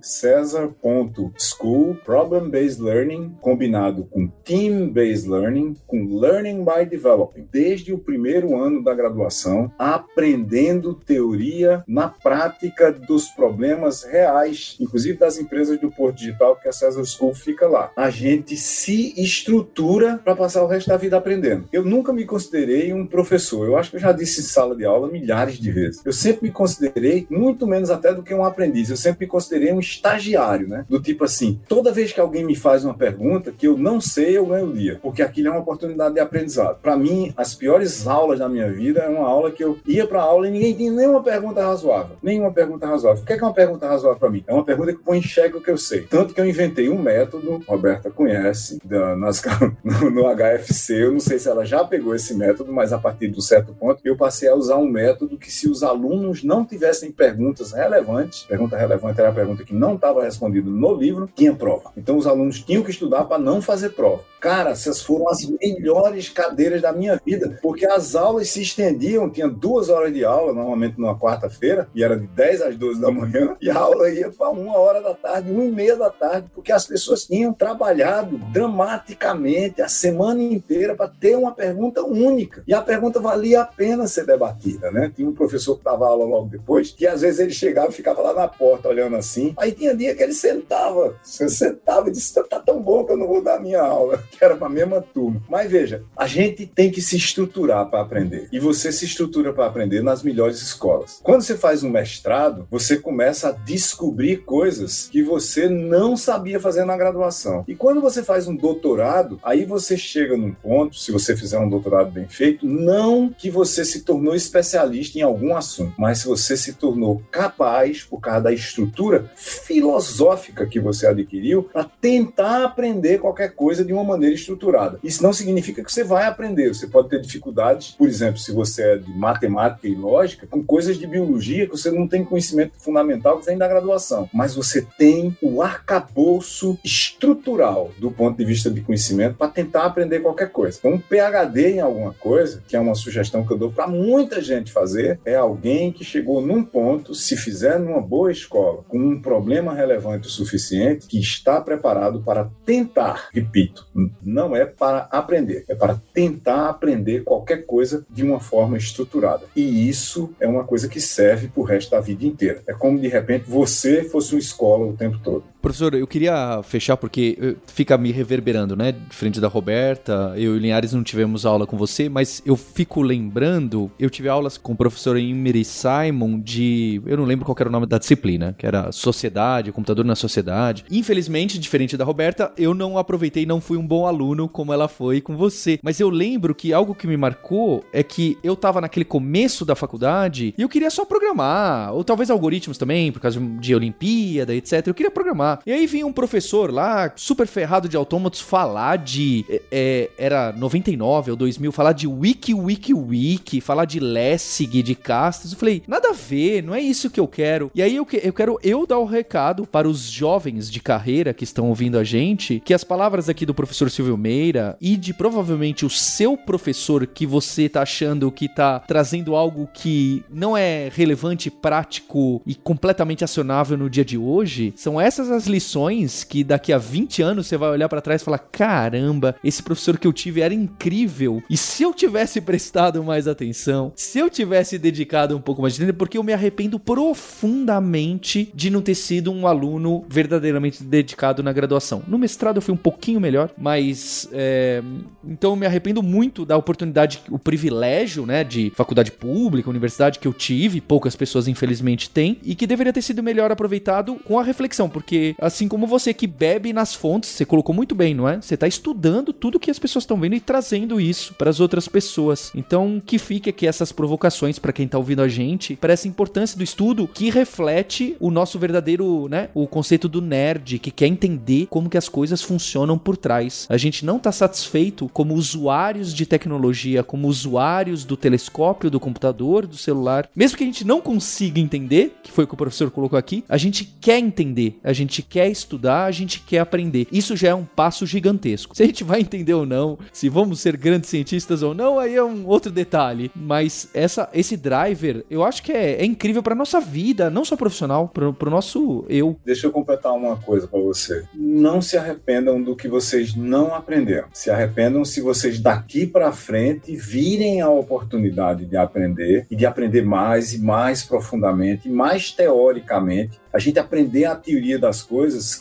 [1.38, 7.98] Cesar.school, Problem Based Learning, combinado com Team Based Learning, com Learning by Developing, desde o
[7.98, 15.92] primeiro ano da graduação, aprendendo teoria na prática dos problemas reais, inclusive das empresas do
[15.92, 17.92] Porto Digital, que a Cesar School fica lá.
[17.96, 21.68] A gente se estrutura para passar o resto da vida aprendendo.
[21.72, 23.68] Eu nunca me considerei um professor.
[23.68, 26.02] Eu acho que eu já disse em sala de aula milhares de vezes.
[26.04, 28.90] Eu sempre me considerei muito menos até do que um aprendiz.
[28.90, 30.86] Eu sempre me considerei um estagiário, né?
[30.90, 34.38] Do tipo assim, toda vez que alguém me faz uma pergunta que eu não sei,
[34.38, 36.80] eu ganho o dia, porque aquilo é uma oportunidade de aprendizado.
[36.82, 40.22] Para mim, as piores aulas da minha vida é uma aula que eu ia para
[40.22, 42.16] aula e ninguém tinha nenhuma pergunta razoável.
[42.22, 43.22] Nenhuma pergunta razoável.
[43.22, 44.44] O que é, é uma pergunta razoável para mim?
[44.48, 46.02] É uma pergunta que põe em xeque o que eu sei.
[46.02, 49.42] Tanto que eu inventei um método, Roberta conhece, da, nas,
[49.84, 53.28] no, no HFC, eu não sei se ela já pegou esse método, mas a partir
[53.28, 56.66] de um certo ponto eu passei a usar um método que se os alunos não
[56.66, 61.03] tivessem perguntas relevantes, pergunta relevante era a pergunta que não estava respondida no livro,
[61.36, 61.92] tinha prova.
[61.98, 64.24] Então os alunos tinham que estudar para não fazer prova.
[64.44, 69.48] Cara, essas foram as melhores cadeiras da minha vida, porque as aulas se estendiam, tinha
[69.48, 73.56] duas horas de aula, normalmente numa quarta-feira, e era de 10 às 12 da manhã,
[73.62, 76.74] e a aula ia para uma hora da tarde, uma e meia da tarde, porque
[76.74, 82.64] as pessoas tinham trabalhado dramaticamente a semana inteira para ter uma pergunta única.
[82.68, 85.10] E a pergunta valia a pena ser debatida, né?
[85.16, 88.22] Tinha um professor que dava aula logo depois, que às vezes ele chegava e ficava
[88.22, 89.54] lá na porta olhando assim.
[89.58, 93.18] Aí tinha dia que ele sentava, você sentava e disse: tá tão bom que eu
[93.18, 95.42] não vou dar minha aula que era para mesma turma.
[95.50, 98.48] Mas veja, a gente tem que se estruturar para aprender.
[98.52, 101.20] E você se estrutura para aprender nas melhores escolas.
[101.24, 106.86] Quando você faz um mestrado, você começa a descobrir coisas que você não sabia fazer
[106.86, 107.64] na graduação.
[107.68, 111.70] E quando você faz um doutorado, aí você chega num ponto, se você fizer um
[111.70, 116.56] doutorado bem feito, não que você se tornou especialista em algum assunto, mas se você
[116.58, 123.56] se tornou capaz, por causa da estrutura filosófica que você adquiriu, para tentar aprender qualquer
[123.56, 125.00] coisa de uma maneira estruturada.
[125.04, 126.74] Isso não significa que você vai aprender.
[126.74, 130.98] Você pode ter dificuldades, por exemplo, se você é de matemática e lógica, com coisas
[130.98, 134.30] de biologia que você não tem conhecimento fundamental que vem da graduação.
[134.34, 140.20] Mas você tem o arcabouço estrutural do ponto de vista de conhecimento para tentar aprender
[140.20, 140.78] qualquer coisa.
[140.78, 144.42] Então, um PhD em alguma coisa, que é uma sugestão que eu dou para muita
[144.42, 149.22] gente fazer, é alguém que chegou num ponto, se fizer numa boa escola, com um
[149.22, 150.63] problema relevante o suficiente,
[151.08, 153.88] que está preparado para tentar, repito,
[154.22, 159.46] não é para aprender, é para tentar aprender qualquer coisa de uma forma estruturada.
[159.56, 162.62] E isso é uma coisa que serve para o resto da vida inteira.
[162.68, 165.53] É como de repente você fosse uma escola o tempo todo.
[165.64, 168.92] Professor, eu queria fechar porque eh, fica me reverberando, né?
[168.92, 173.90] Diferente da Roberta, eu e Linhares não tivemos aula com você, mas eu fico lembrando,
[173.98, 177.72] eu tive aulas com o professor Emery Simon de, eu não lembro qual era o
[177.72, 180.84] nome da disciplina, que era Sociedade, Computador na Sociedade.
[180.92, 185.22] Infelizmente, diferente da Roberta, eu não aproveitei, não fui um bom aluno como ela foi
[185.22, 185.80] com você.
[185.82, 189.76] Mas eu lembro que algo que me marcou é que eu tava naquele começo da
[189.76, 194.86] faculdade e eu queria só programar, ou talvez algoritmos também, por causa de Olimpíada, etc.
[194.88, 195.53] Eu queria programar.
[195.66, 199.46] E aí vinha um professor lá, super ferrado de autômatos, falar de.
[199.50, 204.96] É, é era 99 ou 2000, falar de Wiki, Wiki, Wiki, falar de Lessig, de
[204.96, 205.52] castas.
[205.52, 207.72] Eu falei, nada a ver, não é isso que eu quero.
[207.76, 211.34] E aí eu, eu quero eu dar o um recado para os jovens de carreira
[211.34, 215.14] que estão ouvindo a gente, que as palavras aqui do professor Silvio Meira e de
[215.14, 220.90] provavelmente o seu professor que você tá achando que tá trazendo algo que não é
[220.94, 226.72] relevante, prático e completamente acionável no dia de hoje, são essas as lições que daqui
[226.74, 230.14] a 20 anos você vai olhar para trás e falar: caramba, esse professor que eu
[230.14, 231.42] tive era incrível.
[231.50, 235.86] E se eu tivesse prestado mais atenção, se eu tivesse dedicado um pouco mais de
[235.86, 241.52] tempo, porque eu me arrependo profundamente de não ter sido um aluno verdadeiramente dedicado na
[241.52, 242.04] graduação.
[242.08, 244.82] No mestrado eu fui um pouquinho melhor, mas é,
[245.26, 250.28] então eu me arrependo muito da oportunidade, o privilégio, né, de faculdade pública, universidade que
[250.28, 254.44] eu tive, poucas pessoas infelizmente têm, e que deveria ter sido melhor aproveitado com a
[254.44, 258.42] reflexão, porque Assim como você que bebe nas fontes, você colocou muito bem, não é?
[258.42, 261.88] Você está estudando tudo que as pessoas estão vendo e trazendo isso para as outras
[261.88, 262.52] pessoas.
[262.56, 266.58] Então, que fique aqui essas provocações para quem está ouvindo a gente, para essa importância
[266.58, 271.68] do estudo que reflete o nosso verdadeiro, né, o conceito do nerd que quer entender
[271.70, 273.66] como que as coisas funcionam por trás.
[273.70, 279.66] A gente não está satisfeito como usuários de tecnologia, como usuários do telescópio, do computador,
[279.66, 280.30] do celular.
[280.36, 283.44] Mesmo que a gente não consiga entender, que foi o que o professor colocou aqui,
[283.50, 287.08] a gente quer entender, a gente quer estudar, a gente quer aprender.
[287.12, 288.76] Isso já é um passo gigantesco.
[288.78, 292.16] Se a gente vai entender ou não, se vamos ser grandes cientistas ou não, aí
[292.16, 293.32] é um outro detalhe.
[293.36, 297.56] Mas essa, esse driver, eu acho que é, é incrível para nossa vida, não só
[297.56, 299.38] profissional, para o nosso eu.
[299.46, 301.24] Deixa eu completar uma coisa para você.
[301.34, 304.28] Não se arrependam do que vocês não aprenderam.
[304.34, 310.04] Se arrependam se vocês daqui para frente virem a oportunidade de aprender e de aprender
[310.04, 315.13] mais e mais profundamente, mais teoricamente a gente aprender a teoria das coisas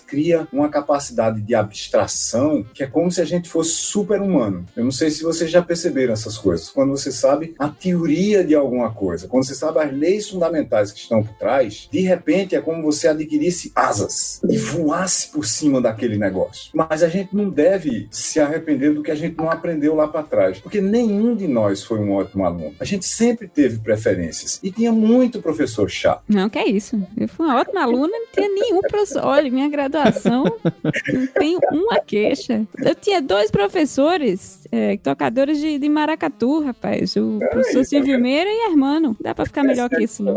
[0.06, 4.64] cria uma capacidade de abstração que é como se a gente fosse super-humano.
[4.76, 6.68] Eu não sei se vocês já perceberam essas coisas.
[6.68, 11.00] Quando você sabe a teoria de alguma coisa, quando você sabe as leis fundamentais que
[11.00, 16.18] estão por trás, de repente é como você adquirisse asas e voasse por cima daquele
[16.18, 16.70] negócio.
[16.74, 20.22] Mas a gente não deve se arrepender do que a gente não aprendeu lá para
[20.22, 22.74] trás, porque nenhum de nós foi um ótimo aluno.
[22.78, 26.22] A gente sempre teve preferências e tinha muito professor chato.
[26.28, 27.00] Não, que é isso.
[27.16, 29.31] Eu fui uma ótima aluna, não tinha nenhum professor.
[29.32, 30.44] Olha, minha graduação
[31.12, 32.66] não tenho uma queixa.
[32.78, 37.14] Eu tinha dois professores é, tocadores de, de maracatu, rapaz.
[37.16, 39.14] O professor Silvio Meira e Hermano.
[39.20, 40.34] Dá pra ficar melhor que isso, não.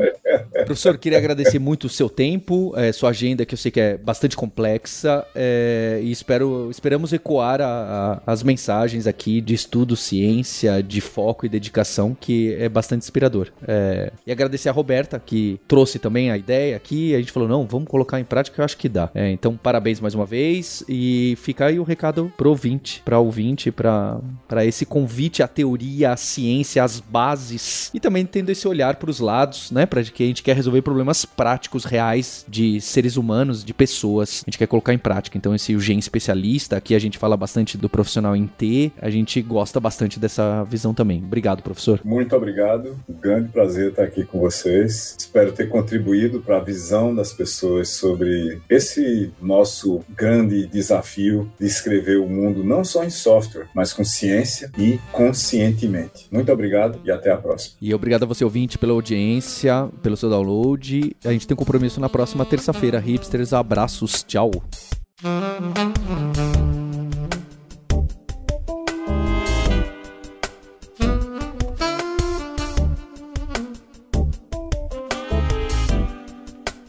[0.65, 3.97] Professor, queria agradecer muito o seu tempo, é, sua agenda, que eu sei que é
[3.97, 10.83] bastante complexa, é, e espero, esperamos ecoar a, a, as mensagens aqui de estudo, ciência,
[10.83, 13.49] de foco e dedicação, que é bastante inspirador.
[13.65, 17.65] É, e agradecer a Roberta, que trouxe também a ideia aqui, a gente falou, não,
[17.65, 19.09] vamos colocar em prática, eu acho que dá.
[19.15, 23.71] É, então, parabéns mais uma vez, e fica aí o recado pro ouvinte, pra ouvinte,
[23.71, 28.95] pra, pra esse convite à teoria, à ciência, às bases, e também tendo esse olhar
[28.95, 33.63] pros lados, né, pra que a gente quer resolver problemas práticos, reais, de seres humanos,
[33.63, 35.38] de pessoas, a gente quer colocar em prática.
[35.38, 39.09] Então, esse o Gen especialista, aqui a gente fala bastante do profissional em T, a
[39.09, 41.23] gente gosta bastante dessa visão também.
[41.23, 41.99] Obrigado, professor.
[42.03, 45.15] Muito obrigado, um grande prazer estar aqui com vocês.
[45.17, 52.19] Espero ter contribuído para a visão das pessoas sobre esse nosso grande desafio de escrever
[52.19, 56.28] o mundo não só em software, mas com ciência e conscientemente.
[56.32, 57.76] Muito obrigado e até a próxima.
[57.82, 61.16] E obrigado a você, ouvinte, pela audiência, pelo seu download.
[61.24, 62.99] A gente tem um compromisso na próxima terça-feira.
[62.99, 64.51] Hipsters, abraços, tchau.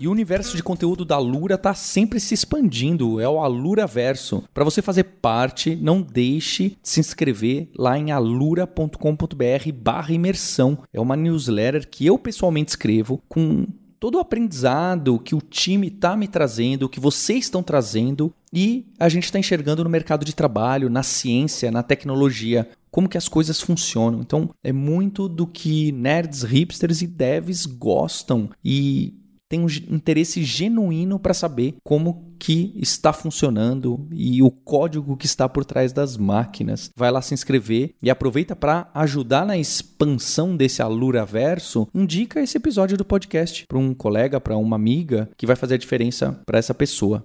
[0.07, 4.45] E o universo de conteúdo da Lura está sempre se expandindo, é o Alura Verso.
[4.55, 10.79] Para você fazer parte, não deixe de se inscrever lá em alura.com.br/barra imersão.
[10.93, 13.67] É uma newsletter que eu pessoalmente escrevo com
[13.99, 19.09] todo o aprendizado que o time está me trazendo, que vocês estão trazendo e a
[19.09, 23.61] gente está enxergando no mercado de trabalho, na ciência, na tecnologia, como que as coisas
[23.61, 24.21] funcionam.
[24.21, 31.19] Então é muito do que nerds, hipsters e devs gostam e tem um interesse genuíno
[31.19, 36.91] para saber como que está funcionando e o código que está por trás das máquinas.
[36.97, 41.89] Vai lá se inscrever e aproveita para ajudar na expansão desse Alura Verso.
[41.95, 45.79] Indica esse episódio do podcast para um colega, para uma amiga que vai fazer a
[45.79, 47.25] diferença para essa pessoa.